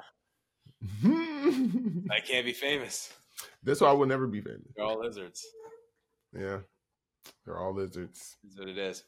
I 1.04 2.20
can't 2.20 2.44
be 2.44 2.52
famous. 2.52 3.12
That's 3.62 3.80
why 3.80 3.88
I 3.88 3.92
will 3.92 4.06
never 4.06 4.26
be 4.26 4.40
famous. 4.40 4.72
They're 4.76 4.84
all 4.84 5.00
lizards. 5.00 5.44
Yeah, 6.36 6.58
they're 7.44 7.58
all 7.58 7.74
lizards. 7.74 8.36
That's 8.44 8.58
what 8.58 8.68
it 8.68 8.78
is. 8.78 9.04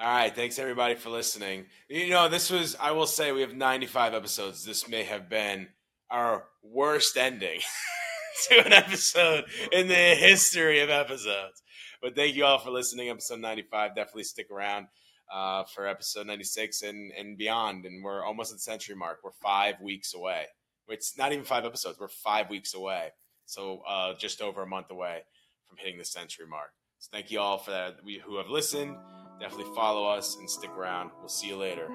All 0.00 0.06
right, 0.06 0.32
thanks 0.32 0.60
everybody 0.60 0.94
for 0.94 1.10
listening. 1.10 1.66
You 1.88 2.10
know, 2.10 2.28
this 2.28 2.50
was 2.50 2.76
I 2.76 2.92
will 2.92 3.08
say 3.08 3.32
we 3.32 3.40
have 3.40 3.56
95 3.56 4.14
episodes. 4.14 4.64
This 4.64 4.88
may 4.88 5.02
have 5.02 5.28
been 5.28 5.66
our 6.08 6.44
worst 6.62 7.16
ending 7.16 7.58
to 8.48 8.64
an 8.64 8.72
episode 8.72 9.46
in 9.72 9.88
the 9.88 9.94
history 9.94 10.78
of 10.82 10.88
episodes. 10.88 11.64
But 12.00 12.14
thank 12.14 12.36
you 12.36 12.44
all 12.44 12.58
for 12.60 12.70
listening. 12.70 13.08
Episode 13.08 13.40
95. 13.40 13.96
Definitely 13.96 14.22
stick 14.22 14.52
around 14.52 14.86
uh, 15.34 15.64
for 15.64 15.88
episode 15.88 16.28
96 16.28 16.82
and, 16.82 17.10
and 17.18 17.36
beyond. 17.36 17.84
And 17.84 18.04
we're 18.04 18.24
almost 18.24 18.52
at 18.52 18.58
the 18.58 18.62
century 18.62 18.94
mark. 18.94 19.18
We're 19.24 19.32
five 19.42 19.80
weeks 19.80 20.14
away. 20.14 20.44
It's 20.86 21.18
not 21.18 21.32
even 21.32 21.44
five 21.44 21.64
episodes. 21.64 21.98
We're 21.98 22.06
five 22.06 22.50
weeks 22.50 22.72
away. 22.72 23.08
So 23.46 23.82
uh, 23.84 24.14
just 24.16 24.42
over 24.42 24.62
a 24.62 24.66
month 24.66 24.92
away 24.92 25.22
from 25.66 25.76
hitting 25.76 25.98
the 25.98 26.04
century 26.04 26.46
mark. 26.46 26.70
So 27.00 27.08
thank 27.12 27.32
you 27.32 27.40
all 27.40 27.58
for 27.58 27.72
that. 27.72 27.96
We 28.04 28.22
who 28.24 28.36
have 28.36 28.48
listened. 28.48 28.96
Definitely 29.40 29.72
follow 29.74 30.08
us 30.08 30.36
and 30.36 30.48
stick 30.48 30.70
around. 30.70 31.10
We'll 31.20 31.28
see 31.28 31.48
you 31.48 31.56
later. 31.56 31.88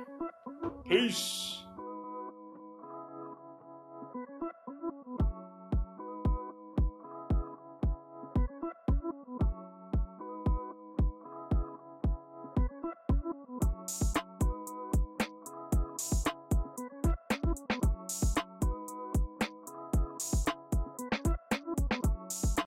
Peace. 0.88 1.62